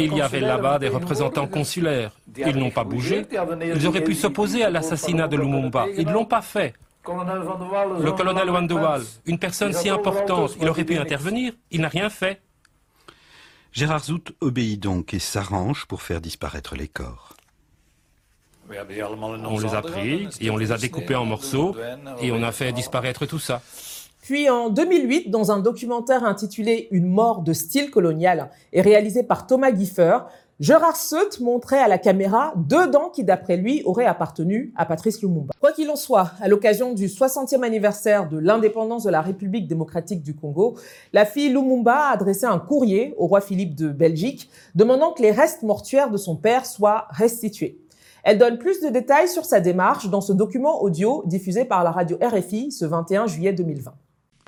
Il 0.00 0.16
y 0.16 0.20
avait 0.20 0.40
là-bas 0.40 0.80
des 0.80 0.88
représentants 0.88 1.46
consulaires. 1.46 2.10
Ils 2.36 2.56
n'ont 2.56 2.72
pas 2.72 2.82
bougé. 2.82 3.24
Ils 3.62 3.86
auraient 3.86 4.02
pu 4.02 4.16
s'opposer 4.16 4.64
à 4.64 4.70
l'assassinat 4.70 5.28
de 5.28 5.36
Lumumba. 5.36 5.86
Ils 5.96 6.08
ne 6.08 6.12
l'ont 6.12 6.24
pas 6.24 6.42
fait. 6.42 6.74
Le 7.06 8.10
colonel 8.10 8.50
Wandewal, 8.50 9.02
une 9.26 9.38
personne 9.38 9.74
si 9.74 9.88
importante, 9.88 10.56
il 10.60 10.68
aurait 10.68 10.82
pu 10.82 10.98
intervenir. 10.98 11.52
Il 11.70 11.82
n'a 11.82 11.88
rien 11.88 12.10
fait. 12.10 12.40
Gérard 13.72 14.04
Zout 14.04 14.32
obéit 14.40 14.80
donc 14.80 15.14
et 15.14 15.18
s'arrange 15.18 15.86
pour 15.86 16.02
faire 16.02 16.20
disparaître 16.20 16.74
les 16.74 16.88
corps. 16.88 17.36
On 18.68 19.58
les 19.58 19.74
a 19.74 19.82
pris 19.82 20.28
et 20.40 20.50
on 20.50 20.56
les 20.56 20.72
a 20.72 20.78
découpés 20.78 21.14
en 21.14 21.24
morceaux 21.24 21.76
et 22.20 22.32
on 22.32 22.42
a 22.42 22.52
fait 22.52 22.72
disparaître 22.72 23.26
tout 23.26 23.38
ça. 23.38 23.62
Puis 24.22 24.50
en 24.50 24.68
2008, 24.68 25.30
dans 25.30 25.50
un 25.50 25.58
documentaire 25.58 26.24
intitulé 26.24 26.88
Une 26.90 27.06
mort 27.06 27.42
de 27.42 27.52
style 27.52 27.90
colonial 27.90 28.50
et 28.72 28.82
réalisé 28.82 29.22
par 29.22 29.46
Thomas 29.46 29.74
Giffer, 29.74 30.18
Gérard 30.60 30.96
Seut 30.96 31.40
montrait 31.40 31.78
à 31.78 31.88
la 31.88 31.96
caméra 31.96 32.52
deux 32.54 32.86
dents 32.90 33.08
qui, 33.08 33.24
d'après 33.24 33.56
lui, 33.56 33.80
auraient 33.86 34.04
appartenu 34.04 34.74
à 34.76 34.84
Patrice 34.84 35.22
Lumumba. 35.22 35.54
Quoi 35.58 35.72
qu'il 35.72 35.88
en 35.88 35.96
soit, 35.96 36.32
à 36.42 36.48
l'occasion 36.48 36.92
du 36.92 37.06
60e 37.06 37.64
anniversaire 37.64 38.28
de 38.28 38.36
l'indépendance 38.36 39.04
de 39.04 39.10
la 39.10 39.22
République 39.22 39.66
démocratique 39.66 40.22
du 40.22 40.36
Congo, 40.36 40.76
la 41.14 41.24
fille 41.24 41.48
Lumumba 41.48 41.94
a 41.94 42.12
adressé 42.12 42.44
un 42.44 42.58
courrier 42.58 43.14
au 43.16 43.26
roi 43.26 43.40
Philippe 43.40 43.74
de 43.74 43.88
Belgique 43.88 44.50
demandant 44.74 45.12
que 45.12 45.22
les 45.22 45.30
restes 45.30 45.62
mortuaires 45.62 46.10
de 46.10 46.18
son 46.18 46.36
père 46.36 46.66
soient 46.66 47.06
restitués. 47.08 47.78
Elle 48.22 48.36
donne 48.36 48.58
plus 48.58 48.82
de 48.82 48.90
détails 48.90 49.28
sur 49.28 49.46
sa 49.46 49.60
démarche 49.60 50.10
dans 50.10 50.20
ce 50.20 50.34
document 50.34 50.82
audio 50.82 51.22
diffusé 51.24 51.64
par 51.64 51.84
la 51.84 51.90
radio 51.90 52.18
RFI 52.20 52.70
ce 52.70 52.84
21 52.84 53.28
juillet 53.28 53.54
2020. 53.54 53.94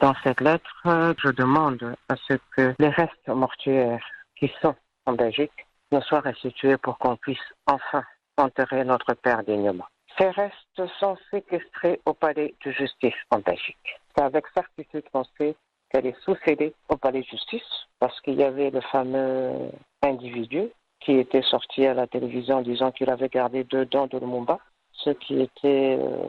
Dans 0.03 0.15
cette 0.23 0.43
lettre, 0.43 0.69
je 0.85 1.31
demande 1.31 1.97
à 2.11 2.17
ce 2.29 2.35
que 2.55 2.75
les 2.79 2.91
restes 2.91 3.29
mortuaires 3.29 4.05
qui 4.39 4.51
sont 4.61 4.75
en 5.07 5.15
Belgique 5.15 5.53
nous 5.93 6.03
soient 6.03 6.21
restitués 6.21 6.77
pour 6.79 6.99
qu'on 6.99 7.17
puisse 7.17 7.39
enfin 7.67 8.05
enterrer 8.37 8.85
notre 8.85 9.15
père 9.15 9.43
dignement. 9.45 9.87
Ces 10.19 10.31
restes 10.31 10.87
sont 10.99 11.17
séquestrés 11.31 12.01
au 12.07 12.15
palais 12.15 12.55
de 12.65 12.71
justice 12.71 13.15
en 13.31 13.39
Belgique. 13.39 14.01
C'est 14.15 14.23
avec 14.23 14.45
certitude 14.55 15.05
qu'on 15.13 15.25
sait 15.39 15.55
qu'elle 15.91 16.07
est 16.07 16.21
sous-cédée 16.25 16.75
au 16.89 16.97
palais 16.97 17.21
de 17.21 17.27
justice 17.27 17.87
parce 17.99 18.19
qu'il 18.21 18.35
y 18.35 18.43
avait 18.43 18.71
le 18.71 18.81
fameux 18.81 19.71
individu 20.03 20.71
qui 21.01 21.13
était 21.13 21.43
sorti 21.43 21.87
à 21.87 21.95
la 21.95 22.07
télévision 22.07 22.59
en 22.59 22.63
disant 22.63 22.93
qu'il 22.93 23.11
avait 23.11 23.29
gardé 23.29 23.65
deux 23.65 23.87
dents 23.87 24.07
de 24.07 24.19
Lumumba, 24.19 24.59
ce 24.93 25.11
qui 25.11 25.41
était 25.41 25.99
euh, 26.01 26.29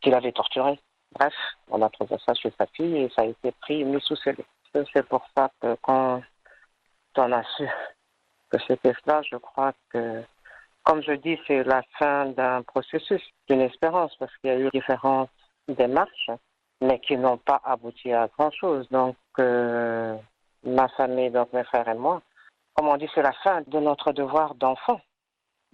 qu'il 0.00 0.14
avait 0.14 0.32
torturé. 0.32 0.78
Bref, 1.12 1.34
on 1.70 1.82
a 1.82 1.88
trouvé 1.88 2.16
ça 2.24 2.34
chez 2.34 2.52
sa 2.58 2.66
fille 2.66 2.96
et 2.96 3.10
ça 3.16 3.22
a 3.22 3.26
été 3.26 3.52
pris 3.60 3.84
mis 3.84 4.00
sous. 4.02 4.16
C'est 4.72 5.08
pour 5.08 5.24
ça 5.36 5.50
que 5.60 5.76
quand 5.82 6.22
on 7.16 7.32
a 7.32 7.42
su 7.56 7.66
que 8.50 8.58
c'était 8.66 8.94
cela, 9.04 9.22
je 9.22 9.36
crois 9.36 9.72
que, 9.90 10.22
comme 10.84 11.02
je 11.02 11.12
dis, 11.12 11.38
c'est 11.46 11.64
la 11.64 11.82
fin 11.98 12.26
d'un 12.26 12.62
processus, 12.62 13.22
d'une 13.48 13.60
espérance, 13.60 14.14
parce 14.16 14.36
qu'il 14.38 14.50
y 14.50 14.52
a 14.52 14.58
eu 14.58 14.70
différentes 14.72 15.30
démarches, 15.68 16.30
mais 16.80 16.98
qui 17.00 17.16
n'ont 17.16 17.38
pas 17.38 17.60
abouti 17.64 18.12
à 18.12 18.28
grand-chose. 18.28 18.88
Donc, 18.90 19.16
euh, 19.38 20.16
ma 20.64 20.88
famille, 20.88 21.30
donc 21.30 21.52
mes 21.52 21.64
frères 21.64 21.88
et 21.88 21.94
moi, 21.94 22.22
Comme 22.74 22.88
on 22.88 22.96
dit, 22.96 23.10
c'est 23.14 23.22
la 23.22 23.32
fin 23.32 23.62
de 23.66 23.78
notre 23.78 24.12
devoir 24.12 24.54
d'enfant 24.54 25.00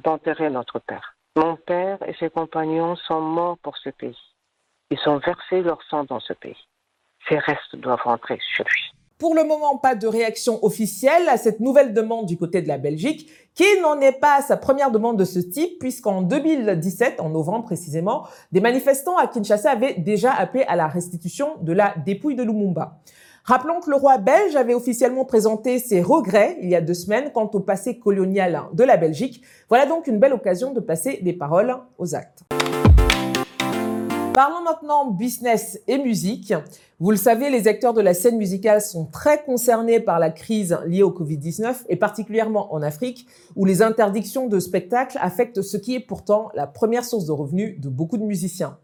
d'enterrer 0.03 0.51
notre 0.51 0.79
père. 0.79 1.15
Mon 1.37 1.57
père 1.57 1.99
et 2.09 2.15
ses 2.15 2.31
compagnons 2.31 2.97
sont 2.97 3.21
morts 3.21 3.59
pour 3.59 3.77
ce 3.79 3.91
pays. 3.91 4.19
Ils 4.91 5.09
ont 5.09 5.19
versé 5.19 5.63
leur 5.63 5.83
sang 5.85 6.05
dans 6.05 6.21
ce 6.21 6.33
pays. 6.33 6.67
Ces 7.29 7.39
restes 7.39 7.77
doivent 7.77 8.03
rentrer 8.03 8.39
chez 8.41 8.65
lui. 8.65 8.96
Pour 9.19 9.35
le 9.35 9.45
moment, 9.45 9.79
pas 9.79 9.95
de 9.95 10.07
réaction 10.07 10.63
officielle 10.63 11.27
à 11.31 11.39
cette 11.39 11.61
nouvelle 11.61 11.95
demande 11.95 12.27
du 12.27 12.37
côté 12.37 12.61
de 12.61 12.69
la 12.69 12.77
Belgique, 12.77 13.31
qui 13.55 13.65
n'en 13.81 13.99
est 13.99 14.13
pas 14.13 14.37
à 14.41 14.43
sa 14.43 14.59
première 14.59 14.91
demande 14.91 15.19
de 15.19 15.25
ce 15.25 15.39
type, 15.39 15.79
puisqu'en 15.79 16.21
2017, 16.21 17.21
en 17.21 17.31
novembre 17.31 17.65
précisément, 17.65 18.27
des 18.53 18.61
manifestants 18.61 19.17
à 19.17 19.27
Kinshasa 19.27 19.71
avaient 19.71 19.95
déjà 19.95 20.33
appelé 20.33 20.65
à 20.69 20.77
la 20.77 20.87
restitution 20.87 21.49
de 21.63 21.73
la 21.73 21.95
dépouille 22.05 22.35
de 22.35 22.43
Lumumba. 22.43 22.99
Rappelons 23.45 23.81
que 23.81 23.89
le 23.89 23.97
roi 23.97 24.19
belge 24.19 24.55
avait 24.55 24.75
officiellement 24.75 25.25
présenté 25.25 25.79
ses 25.79 26.03
regrets 26.03 26.59
il 26.61 26.69
y 26.69 26.75
a 26.75 26.83
deux 26.83 26.93
semaines 26.93 27.31
quant 27.33 27.51
au 27.55 27.61
passé 27.61 27.99
colonial 27.99 28.65
de 28.75 28.85
la 28.85 28.99
Belgique. 28.99 29.41
Voilà 29.71 29.87
donc 29.87 30.09
une 30.09 30.19
belle 30.19 30.35
occasion 30.35 30.75
de 30.75 30.81
passer 30.81 31.21
des 31.23 31.33
paroles 31.33 31.75
aux 31.97 32.15
actes. 32.15 32.43
Parlons 34.37 34.61
maintenant 34.61 35.11
business 35.11 35.81
et 35.89 35.97
musique. 35.97 36.53
Vous 37.01 37.11
le 37.11 37.17
savez, 37.17 37.49
les 37.49 37.69
acteurs 37.69 37.95
de 37.95 38.03
la 38.03 38.13
scène 38.13 38.37
musicale 38.37 38.83
sont 38.83 39.07
très 39.07 39.43
concernés 39.43 39.99
par 39.99 40.19
la 40.19 40.29
crise 40.29 40.77
liée 40.85 41.03
au 41.03 41.11
Covid-19 41.11 41.87
et 41.89 41.97
particulièrement 41.97 42.75
en 42.75 42.83
Afrique 42.83 43.27
où 43.55 43.65
les 43.65 43.81
interdictions 43.81 44.47
de 44.47 44.61
spectacles 44.61 45.17
affectent 45.23 45.63
ce 45.63 45.79
qui 45.79 45.95
est 45.95 46.01
pourtant 46.01 46.51
la 46.55 46.67
première 46.67 47.07
source 47.07 47.25
de 47.25 47.33
revenus 47.33 47.81
de 47.81 47.89
beaucoup 47.89 48.19
de 48.19 48.25
musiciens. 48.25 48.77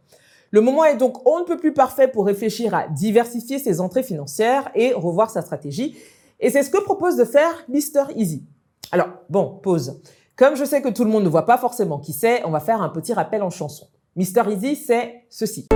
Le 0.52 0.62
moment 0.62 0.86
est 0.86 0.96
donc 0.96 1.20
on 1.28 1.40
ne 1.40 1.44
peut 1.44 1.58
plus 1.58 1.74
parfait 1.74 2.08
pour 2.08 2.24
réfléchir 2.24 2.74
à 2.74 2.88
diversifier 2.88 3.58
ses 3.58 3.78
entrées 3.78 4.04
financières 4.04 4.70
et 4.74 4.94
revoir 4.94 5.28
sa 5.28 5.42
stratégie. 5.42 5.98
Et 6.40 6.48
c'est 6.48 6.62
ce 6.62 6.70
que 6.70 6.82
propose 6.82 7.16
de 7.16 7.26
faire 7.26 7.62
Mr. 7.68 8.10
Easy. 8.16 8.42
Alors, 8.90 9.08
bon, 9.28 9.60
pause. 9.62 10.00
Comme 10.34 10.56
je 10.56 10.64
sais 10.64 10.80
que 10.80 10.88
tout 10.88 11.04
le 11.04 11.10
monde 11.10 11.24
ne 11.24 11.28
voit 11.28 11.44
pas 11.44 11.58
forcément 11.58 11.98
qui 11.98 12.14
c'est, 12.14 12.42
on 12.46 12.50
va 12.50 12.60
faire 12.60 12.80
un 12.80 12.88
petit 12.88 13.12
rappel 13.12 13.42
en 13.42 13.50
chanson. 13.50 13.86
Mister 14.14 14.42
Easy, 14.50 14.76
c'est 14.76 15.24
ceci. 15.30 15.68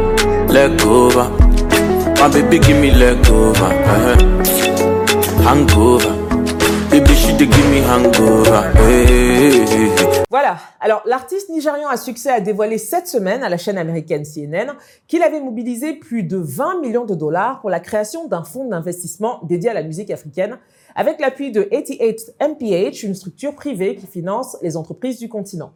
Voilà. 10.28 10.58
Alors, 10.80 11.00
l'artiste 11.06 11.48
nigérian 11.48 11.88
à 11.88 11.96
succès 11.96 12.28
a 12.28 12.40
dévoilé 12.40 12.76
cette 12.76 13.08
semaine 13.08 13.42
à 13.42 13.48
la 13.48 13.56
chaîne 13.56 13.78
américaine 13.78 14.24
CNN 14.24 14.74
qu'il 15.08 15.22
avait 15.22 15.40
mobilisé 15.40 15.94
plus 15.94 16.22
de 16.22 16.36
20 16.36 16.82
millions 16.82 17.06
de 17.06 17.14
dollars 17.14 17.62
pour 17.62 17.70
la 17.70 17.80
création 17.80 18.28
d'un 18.28 18.44
fonds 18.44 18.68
d'investissement 18.68 19.40
dédié 19.44 19.70
à 19.70 19.74
la 19.74 19.82
musique 19.82 20.10
africaine 20.10 20.58
avec 20.94 21.20
l'appui 21.20 21.52
de 21.52 21.62
88 21.62 22.34
MPH, 22.38 23.02
une 23.02 23.14
structure 23.14 23.54
privée 23.54 23.94
qui 23.96 24.06
finance 24.06 24.58
les 24.60 24.76
entreprises 24.76 25.18
du 25.18 25.30
continent. 25.30 25.72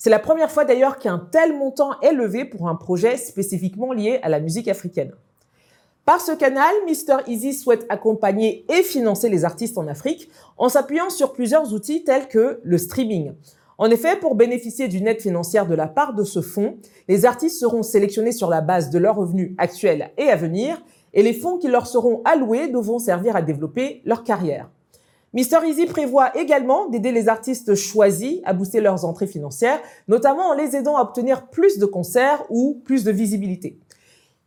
C'est 0.00 0.10
la 0.10 0.20
première 0.20 0.52
fois 0.52 0.64
d'ailleurs 0.64 0.98
qu'un 0.98 1.18
tel 1.18 1.58
montant 1.58 2.00
est 2.02 2.12
levé 2.12 2.44
pour 2.44 2.68
un 2.68 2.76
projet 2.76 3.16
spécifiquement 3.16 3.92
lié 3.92 4.20
à 4.22 4.28
la 4.28 4.38
musique 4.38 4.68
africaine. 4.68 5.10
Par 6.04 6.20
ce 6.20 6.30
canal, 6.30 6.72
Mr. 6.86 7.24
Easy 7.26 7.52
souhaite 7.52 7.84
accompagner 7.88 8.64
et 8.72 8.84
financer 8.84 9.28
les 9.28 9.44
artistes 9.44 9.76
en 9.76 9.88
Afrique 9.88 10.30
en 10.56 10.68
s'appuyant 10.68 11.10
sur 11.10 11.32
plusieurs 11.32 11.74
outils 11.74 12.04
tels 12.04 12.28
que 12.28 12.60
le 12.62 12.78
streaming. 12.78 13.32
En 13.76 13.90
effet, 13.90 14.16
pour 14.16 14.36
bénéficier 14.36 14.86
d'une 14.86 15.08
aide 15.08 15.20
financière 15.20 15.66
de 15.66 15.74
la 15.74 15.88
part 15.88 16.14
de 16.14 16.22
ce 16.22 16.42
fonds, 16.42 16.76
les 17.08 17.26
artistes 17.26 17.58
seront 17.58 17.82
sélectionnés 17.82 18.32
sur 18.32 18.48
la 18.48 18.60
base 18.60 18.90
de 18.90 18.98
leurs 18.98 19.16
revenus 19.16 19.52
actuels 19.58 20.12
et 20.16 20.30
à 20.30 20.36
venir, 20.36 20.80
et 21.12 21.24
les 21.24 21.34
fonds 21.34 21.58
qui 21.58 21.68
leur 21.68 21.88
seront 21.88 22.22
alloués 22.24 22.68
devront 22.68 23.00
servir 23.00 23.34
à 23.34 23.42
développer 23.42 24.00
leur 24.04 24.22
carrière. 24.22 24.70
Mister 25.34 25.58
Easy 25.66 25.84
prévoit 25.84 26.34
également 26.38 26.88
d'aider 26.88 27.12
les 27.12 27.28
artistes 27.28 27.74
choisis 27.74 28.40
à 28.44 28.54
booster 28.54 28.80
leurs 28.80 29.04
entrées 29.04 29.26
financières, 29.26 29.80
notamment 30.08 30.48
en 30.48 30.54
les 30.54 30.74
aidant 30.74 30.96
à 30.96 31.02
obtenir 31.02 31.48
plus 31.48 31.78
de 31.78 31.84
concerts 31.84 32.44
ou 32.48 32.80
plus 32.84 33.04
de 33.04 33.10
visibilité. 33.10 33.78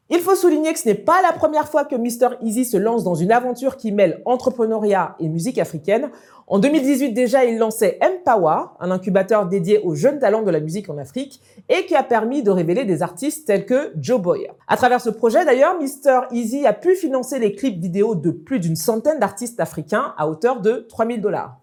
Il 0.10 0.20
faut 0.20 0.36
souligner 0.36 0.74
que 0.74 0.80
ce 0.80 0.90
n'est 0.90 0.96
pas 0.96 1.22
la 1.22 1.32
première 1.32 1.70
fois 1.70 1.86
que 1.86 1.96
Mister 1.96 2.30
Easy 2.42 2.66
se 2.66 2.78
lance 2.78 3.04
dans 3.04 3.16
une 3.16 3.32
aventure 3.32 3.78
qui 3.78 3.92
mêle 3.92 4.22
entrepreneuriat 4.26 5.16
et 5.20 5.30
musique 5.30 5.58
africaine. 5.58 6.10
En 6.52 6.60
2018 6.60 7.14
déjà, 7.14 7.46
il 7.46 7.58
lançait 7.58 7.98
Empower, 8.02 8.72
un 8.82 8.92
incubateur 8.92 9.46
dédié 9.46 9.80
aux 9.80 9.96
jeunes 9.96 10.20
talents 10.20 10.42
de 10.42 10.52
la 10.52 10.60
musique 10.60 10.90
en 10.90 10.98
Afrique 10.98 11.40
et 11.70 11.86
qui 11.86 11.96
a 11.96 12.04
permis 12.04 12.44
de 12.44 12.52
révéler 12.52 12.84
des 12.84 13.02
artistes 13.02 13.48
tels 13.48 13.66
que 13.66 13.94
Joe 13.96 14.20
Boyer. 14.20 14.52
À 14.68 14.76
travers 14.76 15.00
ce 15.00 15.10
projet 15.10 15.46
d'ailleurs, 15.46 15.80
Mister 15.80 16.20
Easy 16.32 16.68
a 16.68 16.74
pu 16.74 16.96
financer 16.96 17.40
les 17.40 17.54
clips 17.54 17.80
vidéo 17.80 18.16
de 18.16 18.32
plus 18.32 18.60
d'une 18.60 18.76
centaine 18.76 19.18
d'artistes 19.18 19.62
africains 19.62 20.14
à 20.18 20.28
hauteur 20.28 20.60
de 20.60 20.86
3000 20.90 21.22
dollars. 21.22 21.58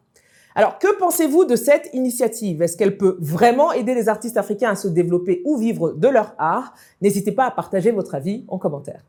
Alors, 0.54 0.78
que 0.78 0.96
pensez-vous 0.96 1.44
de 1.44 1.54
cette 1.54 1.90
initiative? 1.92 2.62
Est-ce 2.62 2.78
qu'elle 2.78 2.96
peut 2.96 3.18
vraiment 3.20 3.72
aider 3.72 3.92
les 3.92 4.08
artistes 4.08 4.38
africains 4.38 4.70
à 4.70 4.74
se 4.74 4.88
développer 4.88 5.42
ou 5.44 5.58
vivre 5.58 5.92
de 5.92 6.08
leur 6.08 6.34
art? 6.38 6.72
N'hésitez 7.02 7.32
pas 7.32 7.44
à 7.44 7.50
partager 7.50 7.90
votre 7.90 8.14
avis 8.14 8.46
en 8.48 8.56
commentaire. 8.56 9.04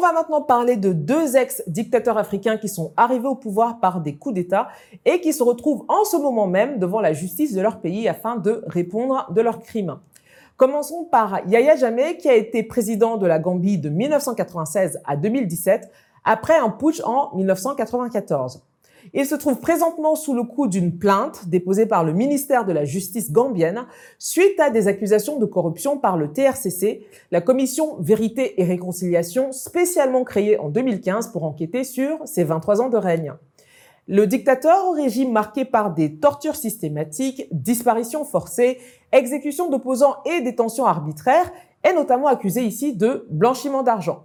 On 0.00 0.02
va 0.02 0.14
maintenant 0.14 0.40
parler 0.40 0.76
de 0.76 0.94
deux 0.94 1.36
ex-dictateurs 1.36 2.16
africains 2.16 2.56
qui 2.56 2.70
sont 2.70 2.94
arrivés 2.96 3.28
au 3.28 3.34
pouvoir 3.34 3.80
par 3.80 4.00
des 4.00 4.16
coups 4.16 4.34
d'État 4.34 4.68
et 5.04 5.20
qui 5.20 5.34
se 5.34 5.42
retrouvent 5.42 5.84
en 5.88 6.04
ce 6.06 6.16
moment 6.16 6.46
même 6.46 6.78
devant 6.78 7.02
la 7.02 7.12
justice 7.12 7.52
de 7.52 7.60
leur 7.60 7.80
pays 7.80 8.08
afin 8.08 8.36
de 8.36 8.64
répondre 8.66 9.30
de 9.30 9.42
leurs 9.42 9.60
crimes. 9.60 9.98
Commençons 10.56 11.04
par 11.04 11.46
Yaya 11.46 11.76
Jammeh 11.76 12.16
qui 12.16 12.30
a 12.30 12.34
été 12.34 12.62
président 12.62 13.18
de 13.18 13.26
la 13.26 13.38
Gambie 13.38 13.76
de 13.76 13.90
1996 13.90 15.02
à 15.04 15.16
2017 15.16 15.90
après 16.24 16.56
un 16.56 16.70
putsch 16.70 17.02
en 17.04 17.36
1994. 17.36 18.62
Il 19.14 19.26
se 19.26 19.34
trouve 19.34 19.58
présentement 19.58 20.14
sous 20.14 20.34
le 20.34 20.42
coup 20.42 20.66
d'une 20.66 20.98
plainte 20.98 21.48
déposée 21.48 21.86
par 21.86 22.04
le 22.04 22.12
ministère 22.12 22.64
de 22.64 22.72
la 22.72 22.84
Justice 22.84 23.32
gambienne 23.32 23.86
suite 24.18 24.58
à 24.60 24.70
des 24.70 24.88
accusations 24.88 25.38
de 25.38 25.46
corruption 25.46 25.98
par 25.98 26.16
le 26.16 26.32
TRCC, 26.32 27.06
la 27.30 27.40
commission 27.40 27.96
Vérité 28.00 28.60
et 28.60 28.64
Réconciliation 28.64 29.52
spécialement 29.52 30.24
créée 30.24 30.58
en 30.58 30.68
2015 30.68 31.28
pour 31.32 31.44
enquêter 31.44 31.84
sur 31.84 32.18
ses 32.26 32.44
23 32.44 32.82
ans 32.82 32.88
de 32.88 32.96
règne. 32.96 33.34
Le 34.08 34.26
dictateur 34.26 34.86
au 34.86 34.92
régime 34.92 35.30
marqué 35.30 35.64
par 35.64 35.94
des 35.94 36.16
tortures 36.16 36.56
systématiques, 36.56 37.46
disparitions 37.52 38.24
forcées, 38.24 38.78
exécutions 39.12 39.70
d'opposants 39.70 40.16
et 40.24 40.40
détentions 40.40 40.86
arbitraires 40.86 41.52
est 41.84 41.92
notamment 41.92 42.26
accusé 42.26 42.62
ici 42.62 42.94
de 42.94 43.26
blanchiment 43.30 43.82
d'argent. 43.82 44.24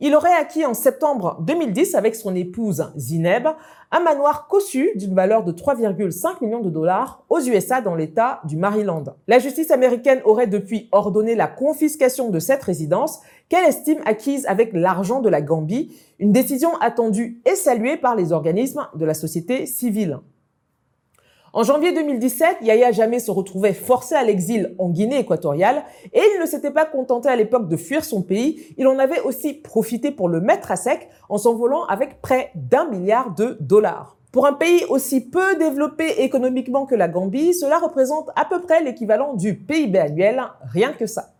Il 0.00 0.14
aurait 0.14 0.34
acquis 0.34 0.64
en 0.66 0.74
septembre 0.74 1.38
2010 1.42 1.94
avec 1.94 2.14
son 2.14 2.34
épouse 2.34 2.92
Zineb 2.96 3.48
un 3.90 4.00
manoir 4.00 4.48
cossu 4.48 4.90
d'une 4.96 5.14
valeur 5.14 5.44
de 5.44 5.52
3,5 5.52 6.44
millions 6.44 6.60
de 6.60 6.70
dollars 6.70 7.24
aux 7.28 7.40
USA 7.40 7.80
dans 7.80 7.94
l'État 7.94 8.40
du 8.44 8.56
Maryland. 8.56 9.04
La 9.28 9.38
justice 9.38 9.70
américaine 9.70 10.20
aurait 10.24 10.48
depuis 10.48 10.88
ordonné 10.90 11.34
la 11.34 11.46
confiscation 11.46 12.30
de 12.30 12.38
cette 12.38 12.62
résidence 12.62 13.20
qu'elle 13.48 13.66
estime 13.66 14.00
acquise 14.04 14.46
avec 14.46 14.72
l'argent 14.72 15.20
de 15.20 15.28
la 15.28 15.42
Gambie, 15.42 15.94
une 16.18 16.32
décision 16.32 16.76
attendue 16.80 17.40
et 17.44 17.54
saluée 17.54 17.96
par 17.96 18.16
les 18.16 18.32
organismes 18.32 18.88
de 18.94 19.04
la 19.04 19.14
société 19.14 19.66
civile. 19.66 20.18
En 21.56 21.62
janvier 21.62 21.92
2017, 21.92 22.62
Yaya 22.62 22.90
Jamais 22.90 23.20
se 23.20 23.30
retrouvait 23.30 23.74
forcé 23.74 24.16
à 24.16 24.24
l'exil 24.24 24.74
en 24.76 24.88
Guinée 24.88 25.20
équatoriale 25.20 25.84
et 26.12 26.20
il 26.34 26.40
ne 26.40 26.46
s'était 26.46 26.72
pas 26.72 26.84
contenté 26.84 27.28
à 27.28 27.36
l'époque 27.36 27.68
de 27.68 27.76
fuir 27.76 28.04
son 28.04 28.22
pays, 28.22 28.74
il 28.76 28.88
en 28.88 28.98
avait 28.98 29.20
aussi 29.20 29.52
profité 29.52 30.10
pour 30.10 30.28
le 30.28 30.40
mettre 30.40 30.72
à 30.72 30.76
sec 30.76 31.08
en 31.28 31.38
s'envolant 31.38 31.84
avec 31.84 32.20
près 32.20 32.50
d'un 32.56 32.90
milliard 32.90 33.36
de 33.36 33.56
dollars. 33.60 34.16
Pour 34.32 34.46
un 34.46 34.52
pays 34.52 34.84
aussi 34.88 35.20
peu 35.20 35.54
développé 35.54 36.24
économiquement 36.24 36.86
que 36.86 36.96
la 36.96 37.06
Gambie, 37.06 37.54
cela 37.54 37.78
représente 37.78 38.30
à 38.34 38.46
peu 38.46 38.60
près 38.60 38.82
l'équivalent 38.82 39.34
du 39.34 39.56
PIB 39.56 39.96
annuel, 39.96 40.42
rien 40.72 40.92
que 40.92 41.06
ça. 41.06 41.33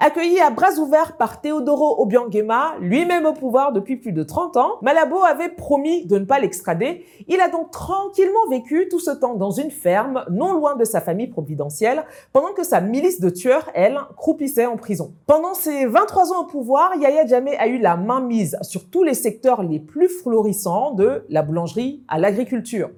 Accueilli 0.00 0.40
à 0.40 0.50
bras 0.50 0.74
ouverts 0.80 1.16
par 1.16 1.40
Teodoro 1.40 2.02
Obiangema, 2.02 2.74
lui-même 2.80 3.26
au 3.26 3.32
pouvoir 3.32 3.72
depuis 3.72 3.96
plus 3.96 4.10
de 4.10 4.24
30 4.24 4.56
ans, 4.56 4.72
Malabo 4.82 5.22
avait 5.22 5.50
promis 5.50 6.04
de 6.04 6.18
ne 6.18 6.24
pas 6.24 6.40
l'extrader. 6.40 7.04
Il 7.28 7.40
a 7.40 7.48
donc 7.48 7.70
tranquillement 7.70 8.48
vécu 8.50 8.88
tout 8.90 8.98
ce 8.98 9.12
temps 9.12 9.34
dans 9.34 9.52
une 9.52 9.70
ferme, 9.70 10.24
non 10.32 10.52
loin 10.52 10.74
de 10.74 10.84
sa 10.84 11.00
famille 11.00 11.28
providentielle, 11.28 12.04
pendant 12.32 12.52
que 12.52 12.64
sa 12.64 12.80
milice 12.80 13.20
de 13.20 13.30
tueurs, 13.30 13.70
elle, 13.72 14.00
croupissait 14.16 14.66
en 14.66 14.76
prison. 14.76 15.14
Pendant 15.26 15.54
ses 15.54 15.86
23 15.86 16.32
ans 16.32 16.42
au 16.42 16.46
pouvoir, 16.46 16.96
Yaya 16.96 17.24
Jammeh 17.24 17.56
a 17.56 17.68
eu 17.68 17.78
la 17.78 17.96
main 17.96 18.20
mise 18.20 18.58
sur 18.62 18.90
tous 18.90 19.04
les 19.04 19.14
secteurs 19.14 19.62
les 19.62 19.78
plus 19.78 20.08
florissants, 20.08 20.90
de 20.90 21.24
la 21.28 21.42
boulangerie 21.42 22.02
à 22.08 22.18
l'agriculture. 22.18 22.90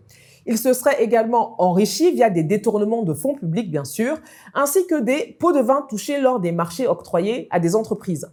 Il 0.47 0.59
se 0.59 0.73
serait 0.73 1.03
également 1.03 1.61
enrichi 1.61 2.13
via 2.13 2.31
des 2.31 2.45
détournements 2.45 3.03
de 3.03 3.15
fonds 3.15 3.35
publics, 3.35 3.71
bien 3.71 3.85
sûr, 3.85 4.19
ainsi 4.55 4.87
que 4.87 5.01
des 5.01 5.37
pots 5.41 5.53
de 5.53 5.61
vin 5.61 5.85
touchés 5.89 6.21
lors 6.21 6.41
des 6.41 6.53
marchés 6.53 6.87
octroyés 6.87 7.49
à 7.51 7.59
des 7.59 7.75
entreprises. 7.75 8.31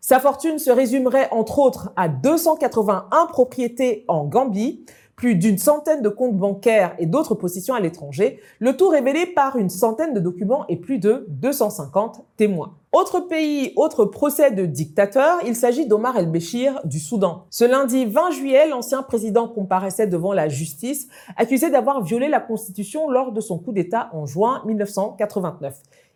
Sa 0.00 0.18
fortune 0.18 0.58
se 0.58 0.70
résumerait 0.70 1.28
entre 1.30 1.58
autres 1.58 1.92
à 1.94 2.08
281 2.08 3.26
propriétés 3.26 4.04
en 4.08 4.24
Gambie, 4.24 4.84
plus 5.14 5.36
d'une 5.36 5.58
centaine 5.58 6.02
de 6.02 6.08
comptes 6.08 6.36
bancaires 6.36 6.96
et 6.98 7.06
d'autres 7.06 7.36
positions 7.36 7.74
à 7.74 7.80
l'étranger, 7.80 8.40
le 8.58 8.76
tout 8.76 8.88
révélé 8.88 9.26
par 9.26 9.56
une 9.56 9.70
centaine 9.70 10.14
de 10.14 10.20
documents 10.20 10.64
et 10.68 10.76
plus 10.76 10.98
de 10.98 11.26
250 11.28 12.24
témoins. 12.36 12.74
Autre 12.91 13.19
pays, 13.19 13.73
autre 13.75 14.05
procès 14.05 14.51
de 14.51 14.65
dictateur, 14.65 15.39
il 15.45 15.55
s'agit 15.55 15.87
d'Omar 15.87 16.17
el-Béchir 16.17 16.79
du 16.83 16.99
Soudan. 16.99 17.45
Ce 17.49 17.65
lundi 17.65 18.05
20 18.05 18.31
juillet, 18.31 18.67
l'ancien 18.67 19.03
président 19.03 19.47
comparaissait 19.47 20.07
devant 20.07 20.33
la 20.33 20.47
justice, 20.47 21.07
accusé 21.35 21.69
d'avoir 21.69 22.01
violé 22.01 22.27
la 22.27 22.39
constitution 22.39 23.09
lors 23.09 23.31
de 23.31 23.41
son 23.41 23.59
coup 23.59 23.71
d'État 23.71 24.09
en 24.13 24.25
juin 24.25 24.63
1989. 24.65 25.75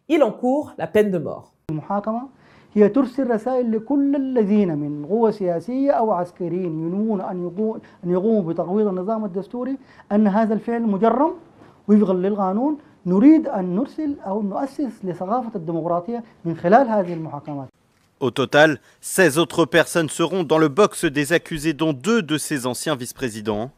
Il 0.10 0.24
encourt 0.24 0.74
la 0.78 0.88
peine 0.88 1.12
de 1.12 1.18
mort. 1.18 1.54
هي 2.74 2.90
ترسل 2.90 3.30
رسائل 3.30 3.72
لكل 3.72 4.16
الذين 4.16 4.78
من 4.78 5.06
قوة 5.06 5.32
سياسية 5.32 5.92
أو 5.92 6.12
عسكريين 6.12 6.80
ينوون 6.80 7.22
أن 7.22 7.52
يقوموا 8.04 8.42
بتقويض 8.42 8.88
النظام 8.88 9.26
الدستوري 9.26 9.78
أن 10.12 10.28
هذا 10.28 10.54
الفعل 10.54 10.82
مجرم 10.82 11.32
وفقا 11.88 12.14
للقانون 12.14 12.78
au 18.19 18.33
total, 18.33 18.81
16 19.01 19.39
autres 19.39 19.65
personnes 19.65 20.09
seront 20.09 20.43
dans 20.43 20.59
le 20.59 20.67
box 20.67 21.05
des 21.05 21.33
accusés, 21.33 21.73
dont 21.73 21.93
deux 21.93 22.21
de 22.21 22.37
ses 22.37 22.67
anciens 22.67 22.97
vice-présidents. 22.97 23.71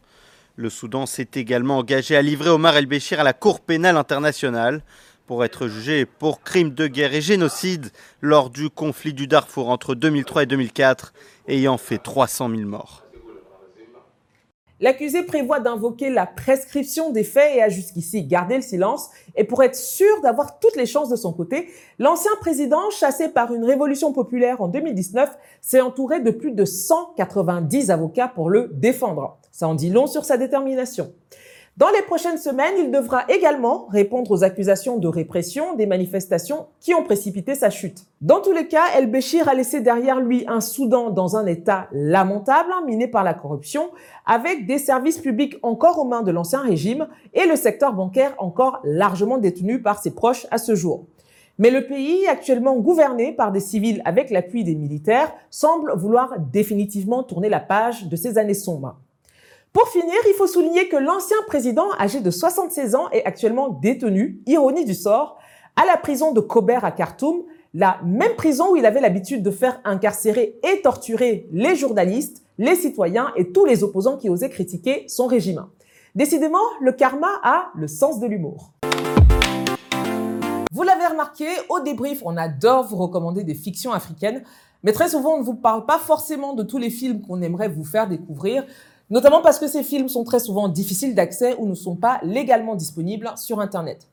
Le 0.56 0.70
Soudan 0.70 1.04
s'est 1.04 1.28
également 1.34 1.76
engagé 1.76 2.16
à 2.16 2.22
livrer 2.22 2.48
Omar 2.48 2.74
el-Béchir 2.78 3.20
à 3.20 3.22
la 3.22 3.34
Cour 3.34 3.60
pénale 3.60 3.98
internationale 3.98 4.80
pour 5.26 5.44
être 5.44 5.68
jugé 5.68 6.06
pour 6.06 6.40
crimes 6.40 6.72
de 6.72 6.86
guerre 6.86 7.12
et 7.12 7.20
génocide 7.20 7.90
lors 8.22 8.48
du 8.48 8.70
conflit 8.70 9.12
du 9.12 9.26
Darfour 9.26 9.68
entre 9.68 9.94
2003 9.94 10.44
et 10.44 10.46
2004, 10.46 11.12
ayant 11.48 11.76
fait 11.76 11.98
300 11.98 12.48
000 12.48 12.62
morts. 12.62 13.04
L'accusé 14.80 15.24
prévoit 15.24 15.58
d'invoquer 15.58 16.08
la 16.08 16.24
prescription 16.24 17.10
des 17.10 17.24
faits 17.24 17.56
et 17.56 17.62
a 17.62 17.68
jusqu'ici 17.68 18.22
gardé 18.22 18.54
le 18.54 18.62
silence. 18.62 19.10
Et 19.36 19.42
pour 19.42 19.62
être 19.64 19.74
sûr 19.74 20.20
d'avoir 20.22 20.60
toutes 20.60 20.76
les 20.76 20.86
chances 20.86 21.08
de 21.08 21.16
son 21.16 21.32
côté, 21.32 21.68
l'ancien 21.98 22.30
président, 22.40 22.88
chassé 22.90 23.28
par 23.28 23.52
une 23.52 23.64
révolution 23.64 24.12
populaire 24.12 24.60
en 24.60 24.68
2019, 24.68 25.36
s'est 25.60 25.80
entouré 25.80 26.20
de 26.20 26.30
plus 26.30 26.52
de 26.52 26.64
190 26.64 27.90
avocats 27.90 28.28
pour 28.28 28.50
le 28.50 28.70
défendre. 28.72 29.38
Ça 29.50 29.66
en 29.66 29.74
dit 29.74 29.90
long 29.90 30.06
sur 30.06 30.24
sa 30.24 30.36
détermination. 30.36 31.12
Dans 31.78 31.90
les 31.90 32.02
prochaines 32.02 32.38
semaines, 32.38 32.74
il 32.76 32.90
devra 32.90 33.22
également 33.28 33.86
répondre 33.86 34.32
aux 34.32 34.42
accusations 34.42 34.98
de 34.98 35.06
répression 35.06 35.76
des 35.76 35.86
manifestations 35.86 36.66
qui 36.80 36.92
ont 36.92 37.04
précipité 37.04 37.54
sa 37.54 37.70
chute. 37.70 38.04
Dans 38.20 38.40
tous 38.40 38.50
les 38.50 38.66
cas, 38.66 38.82
El-Béchir 38.96 39.48
a 39.48 39.54
laissé 39.54 39.80
derrière 39.80 40.18
lui 40.18 40.44
un 40.48 40.60
Soudan 40.60 41.10
dans 41.10 41.36
un 41.36 41.46
état 41.46 41.86
lamentable, 41.92 42.72
miné 42.84 43.06
par 43.06 43.22
la 43.22 43.32
corruption, 43.32 43.90
avec 44.26 44.66
des 44.66 44.78
services 44.78 45.18
publics 45.18 45.56
encore 45.62 46.00
aux 46.00 46.04
mains 46.04 46.22
de 46.22 46.32
l'ancien 46.32 46.62
régime 46.62 47.06
et 47.32 47.46
le 47.46 47.54
secteur 47.54 47.92
bancaire 47.92 48.34
encore 48.38 48.80
largement 48.82 49.38
détenu 49.38 49.80
par 49.80 50.02
ses 50.02 50.10
proches 50.10 50.48
à 50.50 50.58
ce 50.58 50.74
jour. 50.74 51.06
Mais 51.58 51.70
le 51.70 51.86
pays, 51.86 52.26
actuellement 52.26 52.74
gouverné 52.74 53.30
par 53.30 53.52
des 53.52 53.60
civils 53.60 54.02
avec 54.04 54.30
l'appui 54.30 54.64
des 54.64 54.74
militaires, 54.74 55.32
semble 55.48 55.92
vouloir 55.94 56.40
définitivement 56.40 57.22
tourner 57.22 57.48
la 57.48 57.60
page 57.60 58.08
de 58.08 58.16
ces 58.16 58.36
années 58.36 58.52
sombres. 58.52 58.96
Pour 59.72 59.88
finir, 59.88 60.16
il 60.26 60.34
faut 60.34 60.46
souligner 60.46 60.88
que 60.88 60.96
l'ancien 60.96 61.36
président, 61.46 61.88
âgé 61.98 62.20
de 62.20 62.30
76 62.30 62.94
ans, 62.94 63.10
est 63.10 63.24
actuellement 63.24 63.68
détenu, 63.68 64.40
ironie 64.46 64.86
du 64.86 64.94
sort, 64.94 65.38
à 65.76 65.84
la 65.84 65.98
prison 65.98 66.32
de 66.32 66.40
Kober 66.40 66.78
à 66.82 66.90
Khartoum, 66.90 67.42
la 67.74 68.00
même 68.02 68.34
prison 68.34 68.72
où 68.72 68.76
il 68.76 68.86
avait 68.86 69.00
l'habitude 69.00 69.42
de 69.42 69.50
faire 69.50 69.80
incarcérer 69.84 70.58
et 70.62 70.80
torturer 70.80 71.48
les 71.52 71.76
journalistes, 71.76 72.42
les 72.56 72.76
citoyens 72.76 73.30
et 73.36 73.52
tous 73.52 73.66
les 73.66 73.84
opposants 73.84 74.16
qui 74.16 74.30
osaient 74.30 74.48
critiquer 74.48 75.04
son 75.06 75.26
régime. 75.26 75.66
Décidément, 76.14 76.64
le 76.80 76.92
karma 76.92 77.28
a 77.42 77.70
le 77.76 77.88
sens 77.88 78.20
de 78.20 78.26
l'humour. 78.26 78.72
Vous 80.72 80.82
l'avez 80.82 81.06
remarqué, 81.06 81.46
au 81.68 81.80
débrief, 81.80 82.22
on 82.24 82.38
adore 82.38 82.86
vous 82.86 82.96
recommander 82.96 83.44
des 83.44 83.54
fictions 83.54 83.92
africaines, 83.92 84.42
mais 84.82 84.92
très 84.92 85.10
souvent, 85.10 85.34
on 85.34 85.40
ne 85.40 85.44
vous 85.44 85.54
parle 85.54 85.84
pas 85.84 85.98
forcément 85.98 86.54
de 86.54 86.62
tous 86.62 86.78
les 86.78 86.90
films 86.90 87.20
qu'on 87.20 87.42
aimerait 87.42 87.68
vous 87.68 87.84
faire 87.84 88.08
découvrir 88.08 88.64
notamment 89.10 89.42
parce 89.42 89.58
que 89.58 89.66
ces 89.66 89.82
films 89.82 90.08
sont 90.08 90.24
très 90.24 90.40
souvent 90.40 90.68
difficiles 90.68 91.14
d'accès 91.14 91.56
ou 91.58 91.66
ne 91.66 91.74
sont 91.74 91.96
pas 91.96 92.20
légalement 92.22 92.74
disponibles 92.74 93.32
sur 93.36 93.60
Internet. 93.60 94.06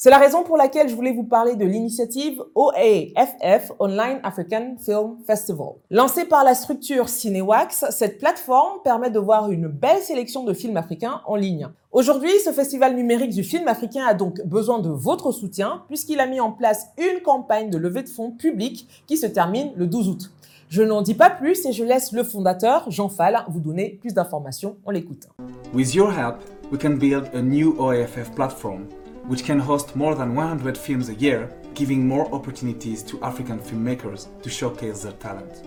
C'est 0.00 0.10
la 0.10 0.18
raison 0.18 0.44
pour 0.44 0.56
laquelle 0.56 0.88
je 0.88 0.94
voulais 0.94 1.10
vous 1.10 1.24
parler 1.24 1.56
de 1.56 1.64
l'initiative 1.64 2.40
OAFF, 2.54 3.72
Online 3.80 4.20
African 4.22 4.76
Film 4.78 5.16
Festival. 5.26 5.70
Lancée 5.90 6.24
par 6.24 6.44
la 6.44 6.54
structure 6.54 7.08
Cinewax, 7.08 7.86
cette 7.90 8.18
plateforme 8.20 8.80
permet 8.84 9.10
de 9.10 9.18
voir 9.18 9.50
une 9.50 9.66
belle 9.66 10.00
sélection 10.00 10.44
de 10.44 10.52
films 10.54 10.76
africains 10.76 11.20
en 11.26 11.34
ligne. 11.34 11.66
Aujourd'hui, 11.90 12.30
ce 12.44 12.52
festival 12.52 12.94
numérique 12.94 13.32
du 13.32 13.42
film 13.42 13.66
africain 13.66 14.04
a 14.06 14.14
donc 14.14 14.40
besoin 14.46 14.78
de 14.78 14.88
votre 14.88 15.32
soutien 15.32 15.82
puisqu'il 15.88 16.20
a 16.20 16.28
mis 16.28 16.38
en 16.38 16.52
place 16.52 16.86
une 16.96 17.20
campagne 17.22 17.68
de 17.68 17.76
levée 17.76 18.04
de 18.04 18.08
fonds 18.08 18.30
publique 18.30 18.86
qui 19.08 19.16
se 19.16 19.26
termine 19.26 19.72
le 19.74 19.88
12 19.88 20.08
août. 20.10 20.30
Je 20.68 20.82
n'en 20.82 21.00
dis 21.00 21.14
pas 21.14 21.30
plus 21.30 21.64
et 21.64 21.72
je 21.72 21.82
laisse 21.82 22.12
le 22.12 22.22
fondateur, 22.22 22.90
Jean 22.90 23.08
Fall, 23.08 23.42
vous 23.48 23.60
donner 23.60 23.98
plus 24.00 24.12
d'informations. 24.12 24.76
On 24.84 24.90
l'écoute. 24.90 25.26
With 25.72 25.94
your 25.94 26.12
help, 26.12 26.36
we 26.70 26.78
can 26.78 26.96
build 26.96 27.30
a 27.34 27.40
new 27.40 27.74
OAFF 27.78 28.34
platform 28.34 28.86
which 29.28 29.44
can 29.44 29.58
host 29.58 29.94
more 29.94 30.14
than 30.14 30.34
100 30.34 30.76
films 30.76 31.10
a 31.10 31.14
year, 31.14 31.48
giving 31.74 32.06
more 32.06 32.26
opportunities 32.32 33.02
to 33.02 33.18
African 33.22 33.58
filmmakers 33.58 34.26
to 34.42 34.48
showcase 34.48 35.02
their 35.02 35.12
talent. 35.12 35.62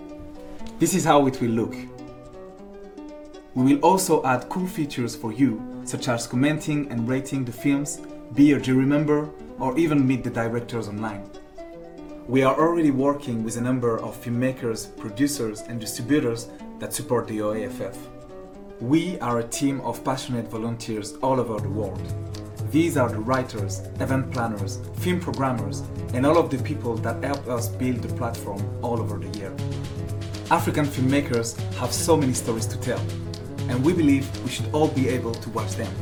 This 0.78 0.94
is 0.94 1.04
how 1.04 1.26
it 1.26 1.40
will 1.40 1.50
look. 1.50 1.74
We 3.54 3.74
will 3.74 3.80
also 3.80 4.24
add 4.24 4.48
cool 4.48 4.66
features 4.66 5.14
for 5.14 5.32
you, 5.32 5.60
such 5.84 6.08
as 6.08 6.26
commenting 6.26 6.90
and 6.90 7.08
rating 7.08 7.44
the 7.44 7.52
films, 7.52 8.00
be 8.34 8.52
a 8.52 8.60
jury 8.60 8.86
member, 8.86 9.28
or 9.60 9.78
even 9.78 10.06
meet 10.06 10.24
the 10.24 10.30
directors 10.30 10.88
online. 10.88 11.24
We 12.28 12.44
are 12.44 12.54
already 12.54 12.92
working 12.92 13.42
with 13.42 13.56
a 13.56 13.60
number 13.60 13.98
of 13.98 14.16
filmmakers, 14.22 14.96
producers, 14.96 15.62
and 15.62 15.80
distributors 15.80 16.48
that 16.78 16.94
support 16.94 17.26
the 17.26 17.38
OAFF. 17.38 17.96
We 18.80 19.18
are 19.18 19.40
a 19.40 19.48
team 19.48 19.80
of 19.80 20.04
passionate 20.04 20.48
volunteers 20.48 21.14
all 21.20 21.40
over 21.40 21.58
the 21.58 21.68
world. 21.68 22.00
These 22.70 22.96
are 22.96 23.08
the 23.08 23.18
writers, 23.18 23.80
event 23.98 24.30
planners, 24.30 24.78
film 24.98 25.18
programmers, 25.18 25.80
and 26.14 26.24
all 26.24 26.38
of 26.38 26.48
the 26.48 26.58
people 26.58 26.94
that 26.98 27.24
help 27.24 27.48
us 27.48 27.68
build 27.68 28.02
the 28.02 28.14
platform 28.14 28.62
all 28.82 29.00
over 29.00 29.18
the 29.18 29.38
year. 29.40 29.52
African 30.48 30.86
filmmakers 30.86 31.58
have 31.74 31.92
so 31.92 32.16
many 32.16 32.34
stories 32.34 32.66
to 32.66 32.78
tell, 32.78 33.00
and 33.68 33.84
we 33.84 33.92
believe 33.92 34.44
we 34.44 34.50
should 34.50 34.72
all 34.72 34.88
be 34.88 35.08
able 35.08 35.34
to 35.34 35.50
watch 35.50 35.72
them. 35.72 35.92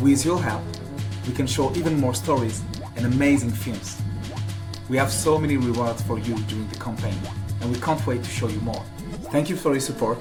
With 0.00 0.24
your 0.24 0.42
help, 0.42 0.64
we 1.24 1.32
can 1.32 1.46
show 1.46 1.72
even 1.76 2.00
more 2.00 2.14
stories 2.14 2.62
and 2.96 3.06
amazing 3.06 3.52
films 3.52 4.01
we 4.88 4.96
have 4.98 5.10
so 5.10 5.38
many 5.38 5.56
rewards 5.56 6.02
for 6.02 6.18
you 6.18 6.34
during 6.48 6.68
the 6.68 6.78
campaign, 6.78 7.18
and 7.60 7.70
we 7.72 7.78
can't 7.80 8.04
wait 8.06 8.22
to 8.22 8.30
show 8.30 8.48
you 8.48 8.60
more. 8.60 8.84
Thank 9.30 9.48
you 9.48 9.56
for 9.56 9.72
your 9.72 9.80
support. 9.80 10.18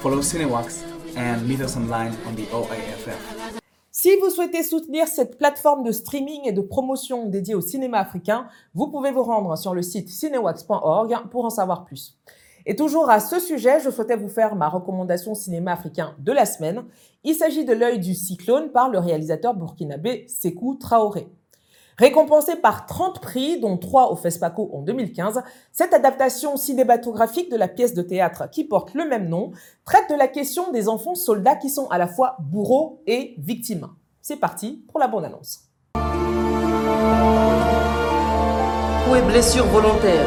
Follow 0.00 0.20
Cinewax 0.20 0.82
and 1.16 1.46
meet 1.48 1.60
us 1.60 1.76
online 1.76 2.14
on 2.26 2.34
the 2.34 2.46
OAFF. 2.52 3.60
Si 3.90 4.14
vous 4.16 4.28
souhaitez 4.28 4.62
soutenir 4.62 5.08
cette 5.08 5.38
plateforme 5.38 5.82
de 5.82 5.90
streaming 5.90 6.42
et 6.44 6.52
de 6.52 6.60
promotion 6.60 7.26
dédiée 7.26 7.54
au 7.54 7.62
cinéma 7.62 7.98
africain, 7.98 8.46
vous 8.74 8.88
pouvez 8.88 9.10
vous 9.10 9.22
rendre 9.22 9.56
sur 9.56 9.74
le 9.74 9.80
site 9.80 10.10
cinewax.org 10.10 11.28
pour 11.30 11.46
en 11.46 11.50
savoir 11.50 11.84
plus. 11.84 12.18
Et 12.66 12.76
toujours 12.76 13.08
à 13.08 13.20
ce 13.20 13.40
sujet, 13.40 13.80
je 13.80 13.90
souhaitais 13.90 14.16
vous 14.16 14.28
faire 14.28 14.54
ma 14.54 14.68
recommandation 14.68 15.34
cinéma 15.34 15.72
africain 15.72 16.14
de 16.18 16.32
la 16.32 16.44
semaine. 16.44 16.84
Il 17.24 17.34
s'agit 17.34 17.64
de 17.64 17.72
L'œil 17.72 17.98
du 17.98 18.14
cyclone 18.14 18.70
par 18.70 18.90
le 18.90 18.98
réalisateur 18.98 19.54
burkinabé 19.54 20.26
Sekou 20.28 20.74
Traoré. 20.74 21.28
Récompensée 21.98 22.56
par 22.56 22.84
30 22.84 23.20
prix, 23.20 23.58
dont 23.58 23.78
3 23.78 24.12
au 24.12 24.16
FESPACO 24.16 24.70
en 24.74 24.82
2015, 24.82 25.42
cette 25.72 25.94
adaptation 25.94 26.58
cinématographique 26.58 27.50
de 27.50 27.56
la 27.56 27.68
pièce 27.68 27.94
de 27.94 28.02
théâtre 28.02 28.50
qui 28.50 28.64
porte 28.64 28.92
le 28.92 29.08
même 29.08 29.28
nom 29.28 29.52
traite 29.86 30.10
de 30.10 30.14
la 30.14 30.28
question 30.28 30.70
des 30.72 30.88
enfants 30.88 31.14
soldats 31.14 31.56
qui 31.56 31.70
sont 31.70 31.88
à 31.88 31.96
la 31.96 32.06
fois 32.06 32.36
bourreaux 32.40 33.00
et 33.06 33.34
victimes. 33.38 33.88
C'est 34.20 34.36
parti 34.36 34.84
pour 34.88 35.00
la 35.00 35.08
bonne 35.08 35.24
annonce. 35.24 35.60
Où 39.08 39.14
est 39.14 39.26
blessure 39.26 39.64
volontaire 39.66 40.26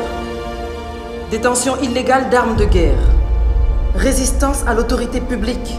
Détention 1.29 1.79
illégale 1.81 2.31
d'armes 2.31 2.55
de 2.55 2.65
guerre 2.65 2.97
Résistance 3.93 4.65
à 4.65 4.73
l'autorité 4.73 5.21
publique 5.21 5.77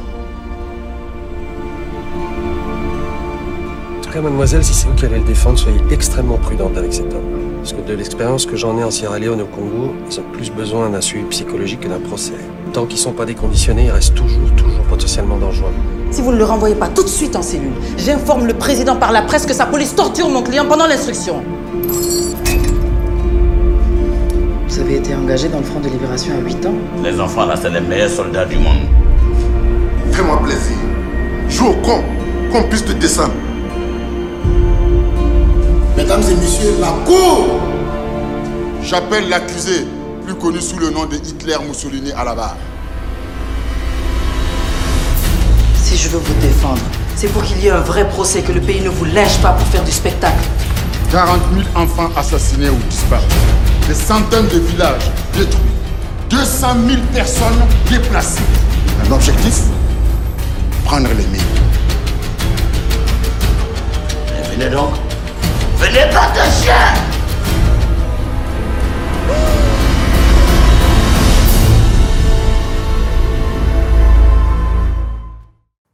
cas, 4.10 4.20
mademoiselle, 4.20 4.64
si 4.64 4.74
c'est 4.74 4.88
vous 4.88 4.94
qui 4.94 5.04
allez 5.04 5.18
le 5.18 5.24
défendre, 5.24 5.58
soyez 5.58 5.80
extrêmement 5.90 6.36
prudente 6.36 6.76
avec 6.76 6.92
cet 6.92 7.12
homme. 7.12 7.58
Parce 7.58 7.72
que 7.72 7.80
de 7.80 7.94
l'expérience 7.94 8.46
que 8.46 8.56
j'en 8.56 8.76
ai 8.78 8.84
en 8.84 8.90
Sierra 8.90 9.18
Leone 9.18 9.40
et 9.40 9.42
au 9.42 9.46
Congo, 9.46 9.94
ils 10.10 10.18
ont 10.18 10.24
plus 10.32 10.50
besoin 10.50 10.88
d'un 10.88 11.00
suivi 11.00 11.24
psychologique 11.26 11.80
que 11.80 11.88
d'un 11.88 12.00
procès. 12.00 12.32
Tant 12.72 12.86
qu'ils 12.86 12.98
sont 12.98 13.12
pas 13.12 13.24
déconditionnés, 13.24 13.84
ils 13.84 13.90
restent 13.90 14.14
toujours, 14.14 14.50
toujours 14.56 14.82
potentiellement 14.84 15.36
dangereux. 15.36 15.72
Si 16.10 16.22
vous 16.22 16.32
ne 16.32 16.38
le 16.38 16.44
renvoyez 16.44 16.74
pas 16.74 16.88
tout 16.88 17.04
de 17.04 17.08
suite 17.08 17.36
en 17.36 17.42
cellule, 17.42 17.72
j'informe 17.98 18.46
le 18.46 18.54
président 18.54 18.96
par 18.96 19.12
la 19.12 19.22
presse 19.22 19.46
que 19.46 19.54
sa 19.54 19.66
police 19.66 19.94
torture 19.94 20.28
mon 20.28 20.42
client 20.42 20.66
pendant 20.68 20.86
l'instruction. 20.86 21.42
Vous 24.66 24.78
avez 24.78 24.96
été 24.96 25.14
engagé 25.14 25.48
dans 25.48 25.58
le 25.58 25.64
front 25.64 25.80
de 25.80 25.88
libération 25.88 26.34
à 26.34 26.40
8 26.40 26.66
ans 26.66 26.74
Les 27.04 27.20
enfants 27.20 27.46
là, 27.46 27.54
c'est 27.60 27.70
les 27.70 27.80
meilleurs 27.80 28.10
soldats 28.10 28.46
du 28.46 28.56
monde. 28.56 28.88
Fais-moi 30.10 30.40
plaisir. 30.42 30.76
Joue 31.48 31.68
au 31.68 31.74
con, 31.74 32.02
qu'on 32.50 32.62
puisse 32.64 32.84
te 32.84 32.92
descendre. 32.92 33.34
Mesdames 36.00 36.22
et 36.30 36.34
messieurs, 36.34 36.76
la 36.80 36.92
cour 37.04 37.60
J'appelle 38.82 39.28
l'accusé, 39.28 39.86
plus 40.24 40.34
connu 40.34 40.58
sous 40.58 40.78
le 40.78 40.88
nom 40.88 41.04
de 41.04 41.16
Hitler 41.16 41.56
Mussolini 41.68 42.10
à 42.12 42.24
la 42.24 42.34
barre. 42.34 42.56
Si 45.74 45.98
je 45.98 46.08
veux 46.08 46.18
vous 46.18 46.40
défendre, 46.40 46.80
c'est 47.16 47.28
pour 47.28 47.42
qu'il 47.42 47.58
y 47.58 47.66
ait 47.66 47.70
un 47.70 47.80
vrai 47.80 48.08
procès, 48.08 48.40
que 48.40 48.50
le 48.50 48.62
pays 48.62 48.80
ne 48.80 48.88
vous 48.88 49.04
lèche 49.04 49.36
pas 49.42 49.50
pour 49.50 49.66
faire 49.66 49.84
du 49.84 49.92
spectacle. 49.92 50.42
40 51.12 51.38
000 51.52 51.66
enfants 51.74 52.08
assassinés 52.16 52.70
ou 52.70 52.78
disparus. 52.88 53.26
Des 53.86 53.94
centaines 53.94 54.48
de 54.48 54.58
villages 54.58 55.10
détruits. 55.36 55.60
200 56.30 56.66
000 56.88 57.02
personnes 57.12 57.60
déplacées. 57.90 58.40
Un 59.06 59.12
objectif? 59.12 59.64
Prendre 60.86 61.08
les 61.08 61.26
mines. 61.26 61.42
Venez 64.50 64.70
donc. 64.70 64.94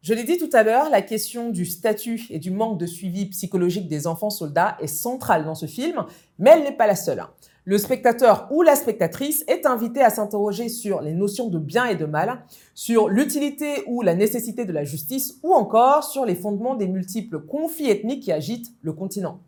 Je 0.03 0.12
l'ai 0.12 0.25
dit 0.25 0.38
tout 0.38 0.51
à 0.53 0.64
l'heure, 0.64 0.90
la 0.90 1.03
question 1.03 1.51
du 1.51 1.64
statut 1.64 2.27
et 2.31 2.40
du 2.40 2.51
manque 2.51 2.81
de 2.81 2.87
suivi 2.87 3.27
psychologique 3.27 3.87
des 3.87 4.09
enfants 4.09 4.31
soldats 4.31 4.77
est 4.81 4.88
centrale 4.88 5.44
dans 5.44 5.55
ce 5.55 5.66
film, 5.66 6.05
mais 6.40 6.51
elle 6.51 6.64
n'est 6.64 6.77
pas 6.77 6.88
la 6.88 6.96
seule. 6.96 7.25
Le 7.64 7.79
spectateur 7.79 8.49
ou 8.51 8.62
la 8.62 8.75
spectatrice 8.75 9.44
est 9.46 9.66
invité 9.66 10.03
à 10.03 10.11
s'interroger 10.11 10.68
sur 10.68 11.01
les 11.01 11.12
notions 11.12 11.49
de 11.49 11.61
bien 11.61 11.87
et 11.87 11.94
de 11.94 12.07
mal, 12.07 12.40
sur 12.75 13.09
l'utilité 13.09 13.85
ou 13.87 14.03
la 14.03 14.16
nécessité 14.16 14.64
de 14.64 14.72
la 14.72 14.83
justice, 14.83 15.38
ou 15.44 15.53
encore 15.53 16.03
sur 16.03 16.25
les 16.25 16.35
fondements 16.35 16.75
des 16.75 16.88
multiples 16.88 17.40
conflits 17.40 17.90
ethniques 17.90 18.25
qui 18.25 18.33
agitent 18.33 18.72
le 18.83 18.92
continent. 18.92 19.40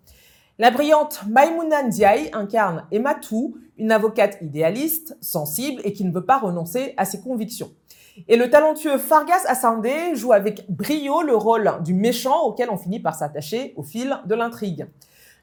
La 0.60 0.72
brillante 0.72 1.20
Maimouna 1.28 1.84
Ndiaye 1.84 2.30
incarne 2.32 2.84
Emma 2.90 3.14
Tou, 3.14 3.56
une 3.76 3.92
avocate 3.92 4.38
idéaliste, 4.42 5.16
sensible 5.20 5.80
et 5.84 5.92
qui 5.92 6.02
ne 6.04 6.10
veut 6.12 6.24
pas 6.24 6.38
renoncer 6.38 6.94
à 6.96 7.04
ses 7.04 7.20
convictions. 7.20 7.70
Et 8.26 8.36
le 8.36 8.50
talentueux 8.50 8.98
Fargas 8.98 9.44
Assandé 9.46 10.16
joue 10.16 10.32
avec 10.32 10.68
brio 10.68 11.22
le 11.22 11.36
rôle 11.36 11.74
du 11.84 11.94
méchant 11.94 12.42
auquel 12.42 12.70
on 12.70 12.76
finit 12.76 12.98
par 12.98 13.14
s'attacher 13.14 13.72
au 13.76 13.84
fil 13.84 14.18
de 14.26 14.34
l'intrigue. 14.34 14.88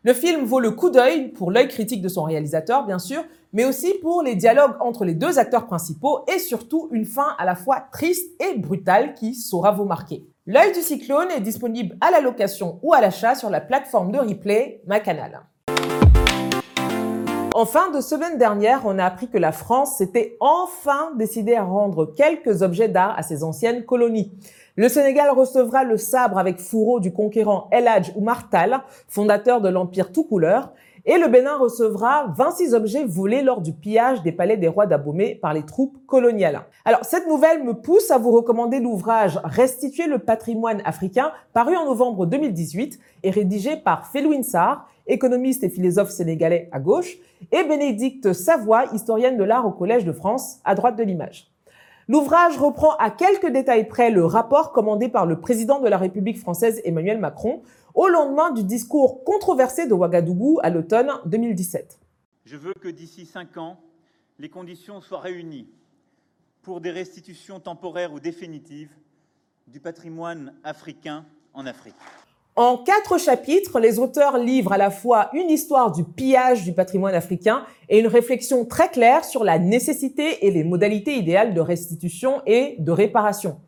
Le 0.04 0.13
film 0.13 0.43
vaut 0.43 0.60
le 0.60 0.71
coup 0.71 0.89
d'œil 0.89 1.30
pour 1.30 1.49
l'œil 1.49 1.69
critique 1.69 2.01
de 2.01 2.10
son 2.10 2.23
réalisateur, 2.23 2.86
bien 2.86 2.99
sûr, 2.99 3.23
mais 3.54 3.63
aussi 3.63 3.93
pour 4.01 4.21
les 4.21 4.36
dialogues 4.36 4.75
entre 4.82 5.06
les 5.06 5.13
deux 5.15 5.39
acteurs 5.39 5.65
principaux 5.65 6.25
et 6.28 6.39
surtout 6.39 6.89
une 6.91 7.06
fin 7.06 7.38
à 7.38 7.45
la 7.45 7.56
fois 7.56 7.86
triste 7.93 8.30
et 8.41 8.58
brutale 8.60 9.13
qui 9.13 9.34
saura 9.34 9.71
vous 9.71 9.86
marquer. 9.86 10.25
L'œil 10.47 10.73
du 10.73 10.81
cyclone 10.81 11.31
est 11.31 11.41
disponible 11.41 11.97
à 12.01 12.12
la 12.12 12.19
location 12.21 12.77
ou 12.84 12.93
à 12.93 13.01
l'achat 13.01 13.34
sur 13.34 13.49
la 13.49 13.62
plateforme 13.62 14.12
de 14.12 14.19
replay 14.19 14.79
MaCanal. 14.86 15.41
En 17.55 17.65
fin 17.65 17.89
de 17.89 17.99
semaine 17.99 18.38
dernière, 18.38 18.84
on 18.86 18.99
a 18.99 19.05
appris 19.05 19.27
que 19.27 19.39
la 19.39 19.51
France 19.51 19.97
s'était 19.97 20.38
enfin 20.39 21.13
décidée 21.17 21.55
à 21.55 21.63
rendre 21.63 22.13
quelques 22.15 22.62
objets 22.62 22.89
d'art 22.89 23.17
à 23.17 23.23
ses 23.23 23.43
anciennes 23.43 23.86
colonies. 23.86 24.34
Le 24.75 24.88
Sénégal 24.88 25.31
recevra 25.31 25.84
le 25.84 25.97
sabre 25.97 26.38
avec 26.38 26.60
fourreau 26.60 26.99
du 26.99 27.12
conquérant 27.12 27.67
El 27.71 27.88
Hadj 27.88 28.12
Oumar 28.15 28.47
Tal, 28.51 28.81
fondateur 29.08 29.62
de 29.62 29.69
l'Empire 29.69 30.12
tout 30.12 30.25
couleur, 30.25 30.73
et 31.05 31.17
le 31.19 31.27
Bénin 31.27 31.57
recevra 31.57 32.33
26 32.35 32.73
objets 32.73 33.05
volés 33.05 33.43
lors 33.43 33.61
du 33.61 33.73
pillage 33.73 34.23
des 34.23 34.31
palais 34.31 34.57
des 34.57 34.67
rois 34.67 34.87
d'Abomey 34.87 35.35
par 35.35 35.53
les 35.53 35.63
troupes 35.63 35.97
coloniales. 36.07 36.61
Alors, 36.83 37.05
cette 37.05 37.27
nouvelle 37.27 37.63
me 37.63 37.73
pousse 37.73 38.09
à 38.09 38.17
vous 38.17 38.31
recommander 38.31 38.79
l'ouvrage 38.79 39.39
Restituer 39.43 40.07
le 40.07 40.19
patrimoine 40.19 40.81
africain, 40.83 41.31
paru 41.53 41.75
en 41.75 41.85
novembre 41.85 42.25
2018 42.25 42.99
et 43.23 43.29
rédigé 43.29 43.77
par 43.77 44.07
Felouine 44.07 44.43
Sarr, 44.43 44.87
économiste 45.05 45.63
et 45.63 45.69
philosophe 45.69 46.09
sénégalais 46.09 46.69
à 46.71 46.79
gauche, 46.79 47.17
et 47.51 47.63
Bénédicte 47.63 48.33
Savoie, 48.33 48.85
historienne 48.93 49.37
de 49.37 49.43
l'art 49.43 49.67
au 49.67 49.71
Collège 49.71 50.05
de 50.05 50.11
France, 50.11 50.57
à 50.65 50.73
droite 50.73 50.95
de 50.95 51.03
l'image. 51.03 51.51
L'ouvrage 52.07 52.57
reprend 52.57 52.95
à 52.97 53.09
quelques 53.09 53.51
détails 53.51 53.87
près 53.87 54.11
le 54.11 54.25
rapport 54.25 54.71
commandé 54.71 55.09
par 55.09 55.25
le 55.25 55.39
président 55.39 55.79
de 55.79 55.87
la 55.87 55.97
République 55.97 56.37
française 56.37 56.79
Emmanuel 56.85 57.19
Macron 57.19 57.61
au 57.95 58.08
lendemain 58.10 58.51
du 58.51 58.63
discours 58.63 59.23
controversé 59.23 59.88
de 59.88 59.93
Ouagadougou 59.93 60.60
à 60.62 60.69
l'automne 60.69 61.10
2017. 61.25 61.99
Je 62.45 62.58
veux 62.58 62.73
que 62.73 62.89
d'ici 62.89 63.25
cinq 63.25 63.58
ans, 63.58 63.79
les 64.38 64.49
conditions 64.49 65.01
soient 65.01 65.21
réunies 65.21 65.67
pour 66.62 66.81
des 66.81 66.91
restitutions 66.91 67.60
temporaires 67.60 68.13
ou 68.13 68.19
définitives 68.19 68.91
du 69.67 69.79
patrimoine 69.79 70.53
africain 70.63 71.25
en 71.53 71.65
Afrique. 71.65 71.95
En 72.58 72.77
quatre 72.77 73.17
chapitres, 73.19 73.79
les 73.79 73.99
auteurs 73.99 74.38
livrent 74.38 74.71
à 74.71 74.77
la 74.77 74.89
fois 74.89 75.29
une 75.34 75.49
histoire 75.49 75.91
du 75.91 76.03
pillage 76.03 76.63
du 76.63 76.73
patrimoine 76.73 77.13
africain 77.13 77.65
et 77.89 77.99
une 77.99 78.08
réflexion 78.08 78.65
très 78.65 78.89
claire 78.89 79.25
sur 79.25 79.43
la 79.43 79.60
nécessité 79.60 80.45
et 80.45 80.51
les 80.51 80.63
modalités 80.63 81.15
idéales 81.15 81.53
de 81.53 81.60
restitution 81.60 82.41
et 82.45 82.75
de 82.79 82.91
réparation. 82.91 83.60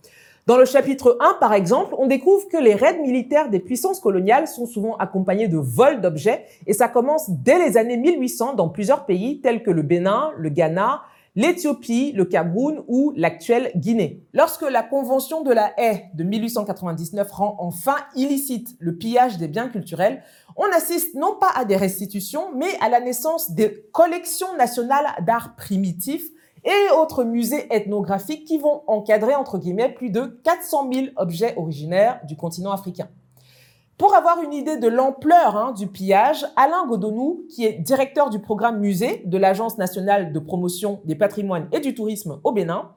Dans 0.47 0.55
le 0.55 0.63
chapitre 0.63 1.17
1, 1.19 1.39
par 1.41 1.53
exemple, 1.53 1.93
on 1.97 2.07
découvre 2.07 2.47
que 2.47 2.55
les 2.55 2.73
raids 2.73 2.99
militaires 2.99 3.49
des 3.49 3.59
puissances 3.59 3.99
coloniales 3.99 4.47
sont 4.47 4.65
souvent 4.65 4.95
accompagnés 4.95 5.49
de 5.49 5.57
vols 5.57 5.99
d'objets 5.99 6.45
et 6.65 6.71
ça 6.71 6.87
commence 6.87 7.29
dès 7.29 7.59
les 7.59 7.75
années 7.75 7.97
1800 7.97 8.53
dans 8.53 8.69
plusieurs 8.69 9.05
pays 9.05 9.41
tels 9.41 9.61
que 9.61 9.71
le 9.71 9.81
Bénin, 9.81 10.31
le 10.37 10.47
Ghana, 10.47 11.01
l'Éthiopie, 11.35 12.13
le 12.13 12.23
Cameroun 12.23 12.81
ou 12.87 13.11
l'actuelle 13.17 13.73
Guinée. 13.75 14.23
Lorsque 14.31 14.61
la 14.61 14.83
Convention 14.83 15.41
de 15.41 15.51
la 15.51 15.73
haie 15.77 16.05
de 16.13 16.23
1899 16.23 17.29
rend 17.29 17.57
enfin 17.59 17.97
illicite 18.15 18.69
le 18.79 18.95
pillage 18.95 19.37
des 19.37 19.49
biens 19.49 19.67
culturels, 19.67 20.23
on 20.55 20.65
assiste 20.73 21.13
non 21.13 21.35
pas 21.37 21.51
à 21.57 21.65
des 21.65 21.75
restitutions, 21.75 22.55
mais 22.55 22.69
à 22.79 22.87
la 22.87 23.01
naissance 23.01 23.51
des 23.51 23.85
collections 23.91 24.55
nationales 24.55 25.07
d'art 25.25 25.57
primitif 25.57 26.23
et 26.67 26.91
autres 26.91 27.23
musées 27.23 27.73
ethnographiques 27.73 28.45
qui 28.45 28.57
vont 28.57 28.83
encadrer, 28.87 29.35
entre 29.35 29.57
guillemets, 29.57 29.89
plus 29.89 30.09
de 30.09 30.39
400 30.43 30.89
000 30.91 31.07
objets 31.15 31.55
originaires 31.55 32.19
du 32.25 32.35
continent 32.35 32.71
africain. 32.71 33.07
Pour 33.97 34.13
avoir 34.13 34.43
une 34.43 34.53
idée 34.53 34.77
de 34.77 34.87
l'ampleur 34.87 35.55
hein, 35.55 35.71
du 35.71 35.87
pillage, 35.87 36.45
Alain 36.55 36.85
Godonou, 36.85 37.45
qui 37.49 37.65
est 37.65 37.79
directeur 37.79 38.29
du 38.29 38.39
programme 38.39 38.79
musée 38.79 39.23
de 39.25 39.37
l'Agence 39.37 39.79
nationale 39.79 40.33
de 40.33 40.39
promotion 40.39 40.99
des 41.05 41.15
patrimoines 41.15 41.67
et 41.71 41.79
du 41.79 41.95
tourisme 41.95 42.39
au 42.43 42.51
Bénin, 42.51 42.91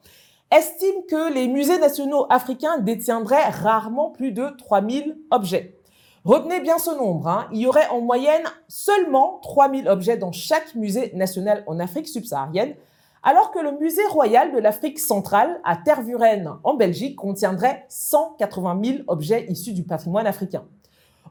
estime 0.51 1.07
que 1.09 1.33
les 1.33 1.49
musées 1.49 1.79
nationaux 1.79 2.27
africains 2.29 2.79
détiendraient 2.79 3.49
rarement 3.49 4.11
plus 4.11 4.33
de 4.33 4.49
3000 4.59 5.17
objets. 5.31 5.79
Retenez 6.25 6.61
bien 6.61 6.79
ce 6.79 6.91
nombre, 6.91 7.29
hein. 7.29 7.47
il 7.51 7.61
y 7.61 7.67
aurait 7.67 7.89
en 7.89 8.03
moyenne 8.03 8.45
seulement 8.69 9.39
3000 9.43 9.89
objets 9.89 10.19
dans 10.19 10.33
chaque 10.33 10.75
musée 10.75 11.13
national 11.15 11.65
en 11.67 11.79
Afrique 11.79 12.09
subsaharienne, 12.09 12.75
alors 13.23 13.51
que 13.51 13.59
le 13.59 13.73
musée 13.73 14.07
royal 14.07 14.53
de 14.53 14.59
l'Afrique 14.59 14.99
centrale 14.99 15.61
à 15.65 15.77
Tervuren 15.77 16.59
en 16.65 16.75
Belgique 16.75 17.17
contiendrait 17.17 17.85
180 17.89 18.81
000 18.83 18.99
objets 19.09 19.47
issus 19.49 19.73
du 19.73 19.83
patrimoine 19.83 20.27
africain. 20.27 20.65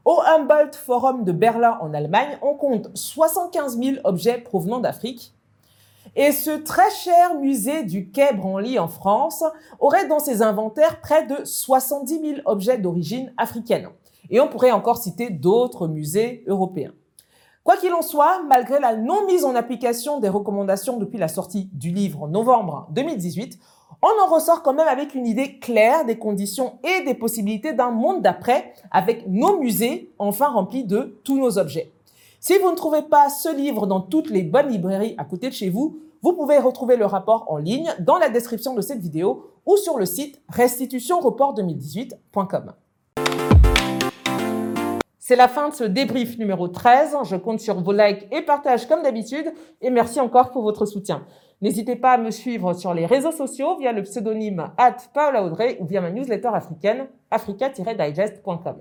Au 0.04 0.20
Humboldt 0.20 0.76
Forum 0.76 1.24
de 1.24 1.32
Berlin 1.32 1.78
en 1.80 1.92
Allemagne, 1.92 2.38
on 2.42 2.54
compte 2.54 2.88
75 2.94 3.78
000 3.78 3.96
objets 4.04 4.38
provenant 4.38 4.78
d'Afrique. 4.78 5.34
Et 6.16 6.32
ce 6.32 6.50
très 6.50 6.90
cher 6.90 7.34
musée 7.34 7.84
du 7.84 8.10
Quai 8.10 8.32
Branly 8.34 8.78
en 8.78 8.88
France 8.88 9.44
aurait 9.78 10.06
dans 10.06 10.18
ses 10.18 10.42
inventaires 10.42 11.00
près 11.00 11.26
de 11.26 11.44
70 11.44 12.20
000 12.20 12.40
objets 12.46 12.78
d'origine 12.78 13.32
africaine. 13.36 13.88
Et 14.30 14.40
on 14.40 14.48
pourrait 14.48 14.70
encore 14.70 14.98
citer 14.98 15.28
d'autres 15.28 15.88
musées 15.88 16.44
européens. 16.46 16.92
Quoi 17.70 17.78
qu'il 17.78 17.94
en 17.94 18.02
soit, 18.02 18.42
malgré 18.48 18.80
la 18.80 18.96
non 18.96 19.24
mise 19.26 19.44
en 19.44 19.54
application 19.54 20.18
des 20.18 20.28
recommandations 20.28 20.96
depuis 20.96 21.18
la 21.18 21.28
sortie 21.28 21.70
du 21.72 21.92
livre 21.92 22.24
en 22.24 22.26
novembre 22.26 22.88
2018, 22.90 23.60
on 24.02 24.08
en 24.24 24.26
ressort 24.26 24.64
quand 24.64 24.74
même 24.74 24.88
avec 24.88 25.14
une 25.14 25.24
idée 25.24 25.60
claire 25.60 26.04
des 26.04 26.18
conditions 26.18 26.80
et 26.82 27.04
des 27.04 27.14
possibilités 27.14 27.72
d'un 27.72 27.92
monde 27.92 28.22
d'après, 28.22 28.74
avec 28.90 29.28
nos 29.28 29.60
musées 29.60 30.12
enfin 30.18 30.48
remplis 30.48 30.82
de 30.82 31.20
tous 31.22 31.38
nos 31.38 31.58
objets. 31.58 31.92
Si 32.40 32.58
vous 32.58 32.72
ne 32.72 32.74
trouvez 32.74 33.02
pas 33.02 33.28
ce 33.28 33.54
livre 33.54 33.86
dans 33.86 34.00
toutes 34.00 34.30
les 34.30 34.42
bonnes 34.42 34.70
librairies 34.70 35.14
à 35.16 35.24
côté 35.24 35.48
de 35.48 35.54
chez 35.54 35.70
vous, 35.70 36.00
vous 36.22 36.32
pouvez 36.32 36.58
retrouver 36.58 36.96
le 36.96 37.06
rapport 37.06 37.44
en 37.52 37.58
ligne 37.58 37.94
dans 38.00 38.18
la 38.18 38.30
description 38.30 38.74
de 38.74 38.80
cette 38.80 38.98
vidéo 38.98 39.46
ou 39.64 39.76
sur 39.76 39.96
le 39.96 40.06
site 40.06 40.42
restitutionreport2018.com. 40.50 42.72
C'est 45.30 45.36
la 45.36 45.46
fin 45.46 45.68
de 45.68 45.74
ce 45.74 45.84
débrief 45.84 46.38
numéro 46.38 46.66
13. 46.66 47.18
Je 47.22 47.36
compte 47.36 47.60
sur 47.60 47.80
vos 47.80 47.92
likes 47.92 48.26
et 48.32 48.42
partages 48.42 48.88
comme 48.88 49.04
d'habitude 49.04 49.52
et 49.80 49.88
merci 49.88 50.18
encore 50.18 50.50
pour 50.50 50.64
votre 50.64 50.86
soutien. 50.86 51.24
N'hésitez 51.60 51.94
pas 51.94 52.14
à 52.14 52.18
me 52.18 52.32
suivre 52.32 52.72
sur 52.72 52.94
les 52.94 53.06
réseaux 53.06 53.30
sociaux 53.30 53.76
via 53.78 53.92
le 53.92 54.02
pseudonyme 54.02 54.72
at 54.76 54.96
Paola 55.14 55.44
Audrey 55.44 55.76
ou 55.78 55.86
via 55.86 56.00
ma 56.00 56.10
newsletter 56.10 56.50
africaine 56.52 57.06
africa-digest.com. 57.30 58.78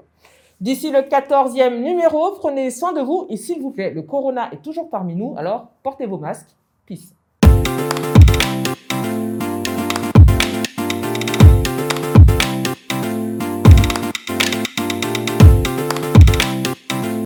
D'ici 0.60 0.90
le 0.90 1.02
14e 1.02 1.84
numéro, 1.84 2.32
prenez 2.40 2.72
soin 2.72 2.94
de 2.94 3.02
vous 3.02 3.28
et 3.30 3.38
s'il 3.38 3.62
vous 3.62 3.70
plaît, 3.70 3.92
le 3.92 4.02
corona 4.02 4.50
est 4.52 4.64
toujours 4.64 4.90
parmi 4.90 5.14
nous, 5.14 5.36
alors 5.38 5.68
portez 5.84 6.08
vos 6.08 6.18
masques. 6.18 6.56
Peace. 6.88 7.14